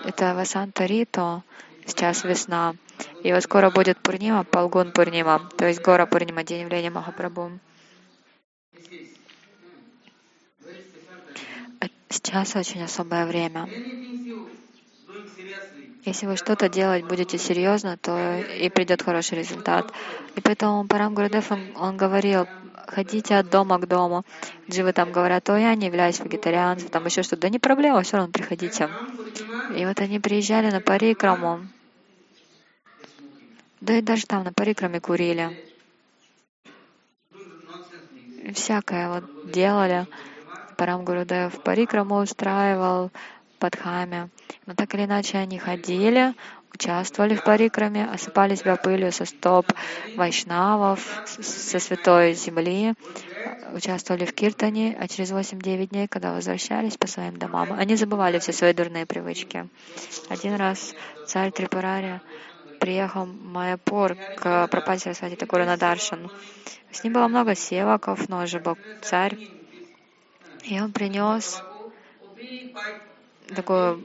Это 0.00 0.34
Васанта 0.34 0.86
Рито, 0.86 1.44
сейчас 1.86 2.24
весна. 2.24 2.74
И 3.22 3.32
вот 3.32 3.42
скоро 3.42 3.70
будет 3.70 3.98
Пурнима, 3.98 4.44
Палгун 4.44 4.92
Пурнима, 4.92 5.48
то 5.56 5.66
есть 5.66 5.80
гора 5.80 6.06
Пурнима, 6.06 6.44
день 6.44 6.62
явления 6.62 6.90
Махапрабху. 6.90 7.52
Сейчас 12.08 12.56
очень 12.56 12.82
особое 12.82 13.26
время. 13.26 13.68
Если 16.04 16.26
вы 16.26 16.36
что-то 16.36 16.68
делать 16.68 17.04
будете 17.04 17.36
серьезно, 17.36 17.96
то 17.96 18.38
и 18.38 18.68
придет 18.68 19.02
хороший 19.02 19.38
результат. 19.38 19.92
И 20.36 20.40
поэтому 20.40 20.86
Парам 20.86 21.14
Гурудев, 21.14 21.50
он, 21.50 21.60
он 21.76 21.96
говорил, 21.96 22.46
ходите 22.86 23.34
от 23.36 23.50
дома 23.50 23.78
к 23.78 23.88
дому. 23.88 24.24
Дживы 24.70 24.92
там 24.92 25.10
говорят, 25.10 25.48
ой, 25.50 25.62
я 25.62 25.74
не 25.74 25.86
являюсь 25.86 26.20
вегетарианцем, 26.20 26.88
там 26.90 27.04
еще 27.06 27.22
что-то. 27.22 27.42
Да 27.42 27.48
не 27.48 27.58
проблема, 27.58 28.02
все 28.02 28.18
равно 28.18 28.32
приходите. 28.32 28.88
И 29.76 29.84
вот 29.84 30.00
они 30.00 30.20
приезжали 30.20 30.70
на 30.70 30.80
Парикраму. 30.80 31.66
Да 33.80 33.94
и 33.94 34.02
даже 34.02 34.26
там 34.26 34.44
на 34.44 34.52
Парикраме 34.52 35.00
курили. 35.00 35.56
Всякое 38.54 39.08
вот 39.08 39.50
делали. 39.50 40.06
Парам 40.76 41.04
Гурудев 41.04 41.60
Парикраму 41.62 42.16
устраивал, 42.16 43.10
Падхаме. 43.58 44.28
Но 44.66 44.74
так 44.74 44.94
или 44.94 45.04
иначе 45.04 45.38
они 45.38 45.58
ходили, 45.58 46.34
участвовали 46.72 47.34
в 47.34 47.44
парикраме, 47.44 48.04
осыпали 48.04 48.54
себя 48.54 48.76
пылью 48.76 49.10
со 49.12 49.24
стоп 49.24 49.66
вайшнавов, 50.16 51.00
со 51.26 51.78
святой 51.78 52.34
земли, 52.34 52.94
участвовали 53.72 54.26
в 54.26 54.34
киртане, 54.34 54.96
а 55.00 55.08
через 55.08 55.32
8-9 55.32 55.88
дней, 55.88 56.06
когда 56.08 56.32
возвращались 56.32 56.98
по 56.98 57.06
своим 57.06 57.38
домам, 57.38 57.72
они 57.72 57.96
забывали 57.96 58.38
все 58.38 58.52
свои 58.52 58.74
дурные 58.74 59.06
привычки. 59.06 59.68
Один 60.28 60.56
раз 60.56 60.94
царь 61.26 61.50
Трипурари 61.50 62.20
приехал 62.86 63.26
Майяпур 63.26 64.14
к 64.36 64.68
Прабхате 64.68 65.02
Сарасвати 65.02 65.34
Такуру 65.34 65.64
на 65.64 65.76
Даршан. 65.76 66.30
С 66.92 67.02
ним 67.02 67.14
было 67.14 67.26
много 67.26 67.56
севаков, 67.56 68.28
но 68.28 68.44
уже 68.44 68.60
был 68.60 68.78
царь. 69.02 69.36
И 70.62 70.80
он 70.80 70.92
принес 70.92 71.60
такой 73.56 74.00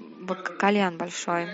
кальян 0.58 0.98
большой. 0.98 1.48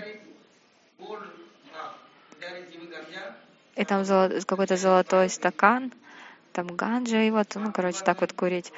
И 3.76 3.84
там 3.84 4.06
какой-то 4.46 4.78
золотой 4.78 5.28
стакан, 5.28 5.92
там 6.54 6.68
ганджа, 6.68 7.24
и 7.24 7.30
вот, 7.30 7.54
ну, 7.56 7.72
короче, 7.72 8.02
так 8.04 8.22
вот 8.22 8.32
курить. 8.32 8.72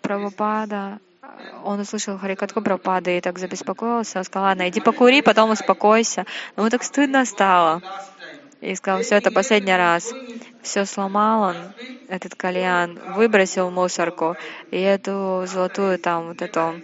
Прабхупада, 0.00 0.98
он 1.64 1.80
услышал 1.80 2.18
Харикатку 2.18 2.60
Прабхупады 2.60 3.16
и 3.16 3.20
так 3.20 3.38
забеспокоился, 3.38 4.22
сказал, 4.22 4.48
ладно, 4.48 4.68
иди 4.68 4.80
покури, 4.80 5.22
потом 5.22 5.50
успокойся. 5.50 6.26
Но 6.56 6.62
ему 6.62 6.70
так 6.70 6.82
стыдно 6.82 7.24
стало. 7.24 7.82
И 8.60 8.74
сказал, 8.74 9.02
все, 9.02 9.16
это 9.16 9.30
последний 9.30 9.76
раз. 9.76 10.12
Все 10.62 10.84
сломал 10.84 11.42
он, 11.42 11.56
этот 12.08 12.34
кальян, 12.34 12.98
выбросил 13.14 13.70
мусорку, 13.70 14.36
и 14.70 14.78
эту 14.80 15.44
золотую 15.46 15.98
там 15.98 16.28
вот 16.28 16.40
эту 16.40 16.80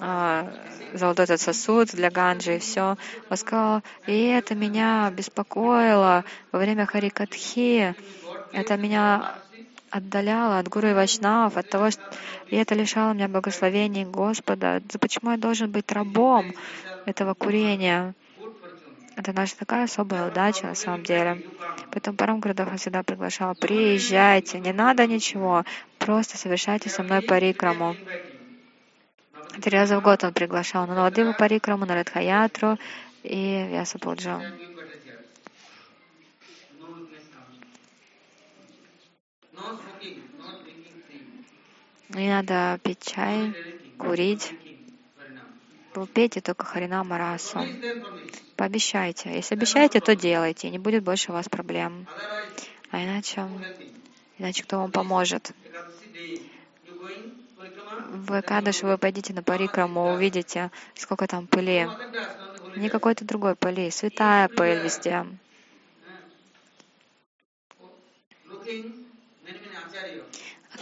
а, 0.00 0.52
золотой 0.92 1.24
этот 1.24 1.40
сосуд 1.40 1.88
для 1.92 2.10
ганджи 2.10 2.56
и 2.56 2.58
все. 2.58 2.96
Он 3.30 3.36
сказал, 3.36 3.82
и 4.06 4.26
это 4.26 4.54
меня 4.54 5.10
беспокоило 5.16 6.24
во 6.52 6.58
время 6.58 6.86
Харикатхи. 6.86 7.94
Это 8.52 8.76
меня 8.76 9.34
отдаляло 9.94 10.58
от 10.58 10.68
Гуру 10.68 10.88
и 10.88 10.92
Вайшнав, 10.92 11.56
от 11.56 11.68
того, 11.68 11.90
что 11.90 12.02
и 12.48 12.56
это 12.56 12.74
лишало 12.74 13.12
меня 13.12 13.28
благословений 13.28 14.04
Господа. 14.04 14.82
Почему 15.00 15.30
я 15.30 15.36
должен 15.36 15.70
быть 15.70 15.90
рабом 15.92 16.52
этого 17.06 17.34
курения? 17.34 18.14
Это 19.16 19.32
наша 19.32 19.56
такая 19.56 19.84
особая 19.84 20.28
удача 20.28 20.66
на 20.66 20.74
самом 20.74 21.04
деле. 21.04 21.44
Поэтому 21.92 22.16
Парам 22.16 22.40
Гурдах 22.40 22.74
всегда 22.76 23.04
приглашал, 23.04 23.54
приезжайте, 23.54 24.58
не 24.58 24.72
надо 24.72 25.06
ничего, 25.06 25.64
просто 26.00 26.36
совершайте 26.36 26.90
со 26.90 27.04
мной 27.04 27.22
парикраму. 27.22 27.94
Три 29.62 29.78
раза 29.78 30.00
в 30.00 30.02
год 30.02 30.24
он 30.24 30.32
приглашал 30.32 30.88
на 30.88 30.96
Наладиву 30.96 31.32
Парикраму, 31.34 31.86
на 31.86 31.94
Радхаятру 31.94 32.78
и 33.22 33.68
Вясапуджу. 33.70 34.40
Не 42.08 42.28
надо 42.28 42.78
пить 42.82 43.02
чай, 43.02 43.54
курить. 43.98 44.52
Вы 45.94 46.06
пейте 46.06 46.40
только 46.40 46.64
Харина 46.64 47.04
Марасу. 47.04 47.60
Пообещайте. 48.56 49.34
Если 49.34 49.54
обещаете, 49.54 50.00
то 50.00 50.14
делайте. 50.14 50.70
Не 50.70 50.78
будет 50.78 51.02
больше 51.02 51.30
у 51.30 51.34
вас 51.34 51.48
проблем. 51.48 52.06
А 52.90 53.02
иначе, 53.04 53.48
иначе 54.38 54.64
кто 54.64 54.78
вам 54.78 54.90
поможет? 54.90 55.52
в 58.14 58.42
Кадыш 58.42 58.82
вы 58.82 58.96
пойдите 58.96 59.32
на 59.32 59.42
Парикраму, 59.42 60.14
увидите, 60.14 60.70
сколько 60.94 61.26
там 61.26 61.46
пыли. 61.46 61.88
Не 62.76 62.88
какой-то 62.88 63.24
другой 63.24 63.54
пыли, 63.54 63.90
святая 63.90 64.48
пыль 64.48 64.80
везде. 64.80 65.26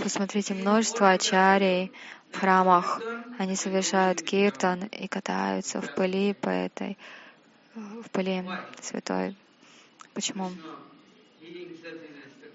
Посмотрите, 0.02 0.54
множество 0.54 1.10
ачарий 1.10 1.92
в 2.32 2.38
храмах, 2.40 3.00
они 3.38 3.54
совершают 3.54 4.20
киртан 4.20 4.84
и 4.84 5.06
катаются 5.06 5.80
в 5.80 5.94
пыли 5.94 6.34
по 6.34 6.48
этой, 6.48 6.98
в 7.74 8.10
пыли 8.10 8.44
святой. 8.80 9.36
Почему? 10.12 10.50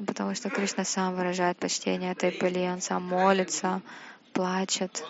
Потому 0.05 0.35
что 0.35 0.49
Кришна 0.49 0.83
сам 0.83 1.15
выражает 1.15 1.57
почтение 1.57 2.11
этой 2.11 2.31
пыли, 2.31 2.69
он 2.69 2.81
сам 2.81 3.03
молится, 3.03 3.81
плачет. 4.33 5.03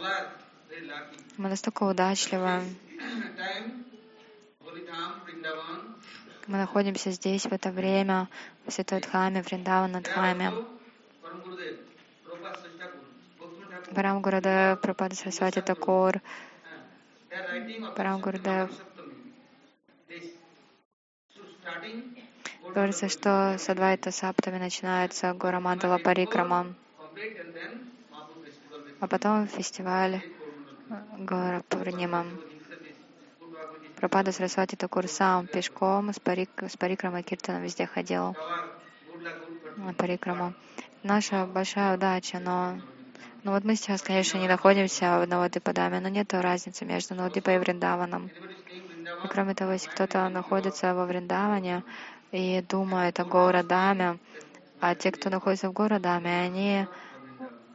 Мы 1.37 1.49
настолько 1.49 1.83
удачливы. 1.83 2.61
Мы 6.47 6.57
находимся 6.57 7.11
здесь 7.11 7.43
в 7.45 7.51
это 7.51 7.71
время, 7.71 8.29
в 8.65 8.71
Святой 8.71 9.01
Дхаме, 9.01 9.41
Вриндавана 9.41 10.01
Дхаме. 10.01 10.53
Парам 13.95 14.21
Гурудев, 14.21 14.81
Прабхада 14.81 15.15
Сарасвати 15.15 15.61
Такур, 15.61 16.21
Парам 17.95 18.21
Гурудев. 18.21 18.69
Говорится, 22.73 23.07
что 23.09 23.55
с 23.57 23.69
Адвайта 23.69 24.11
Саптами 24.11 24.57
начинается 24.59 25.33
Гора 25.33 25.59
Мандала 25.59 25.97
Парикрама, 25.97 26.75
а 28.99 29.07
потом 29.07 29.47
фестиваль 29.47 30.21
Гора 31.17 31.61
Пурнима. 31.69 32.25
Пропада 33.95 34.31
Сарасвати 34.31 34.75
Такур 34.75 35.07
сам 35.07 35.47
пешком 35.47 36.13
с, 36.13 36.19
парик, 36.19 36.49
с 36.61 36.77
парикрамой 36.77 37.23
Киртаном 37.23 37.63
везде 37.63 37.87
ходил. 37.87 38.35
На 39.77 39.93
парикраму. 39.93 40.53
Наша 41.03 41.45
большая 41.45 41.95
удача, 41.95 42.39
но 42.39 42.79
ну 43.47 43.53
вот 43.53 43.63
мы 43.63 43.77
сейчас, 43.77 44.01
конечно, 44.01 44.39
не 44.39 44.49
находимся 44.49 45.21
в 45.21 45.25
Навадипадаме, 45.25 46.01
но 46.01 46.09
нет 46.09 46.33
разницы 46.33 46.83
между 46.83 47.15
Навадипой 47.15 47.55
и 47.55 47.59
Вриндаваном. 47.59 48.29
И 49.23 49.27
кроме 49.29 49.55
того, 49.55 49.71
если 49.71 49.89
кто-то 49.89 50.27
находится 50.27 50.93
во 50.93 51.05
Вриндаване 51.05 51.85
и 52.33 52.61
думает 52.67 53.21
о 53.21 53.23
Гаурадаме, 53.23 54.17
а 54.81 54.95
те, 54.95 55.13
кто 55.13 55.29
находится 55.29 55.69
в 55.69 55.71
Горадаме, 55.71 56.41
они 56.41 56.87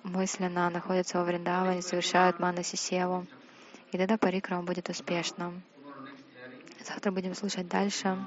мысленно 0.02 0.68
находятся 0.68 1.16
во 1.16 1.24
Вриндаване, 1.24 1.80
совершают 1.80 2.38
Манаси 2.38 2.76
Севу. 2.76 3.26
И 3.92 3.96
тогда 3.96 4.18
парикрама 4.18 4.64
будет 4.64 4.90
успешным. 4.90 5.62
Завтра 6.84 7.12
будем 7.12 7.34
слушать 7.34 7.66
дальше. 7.66 8.18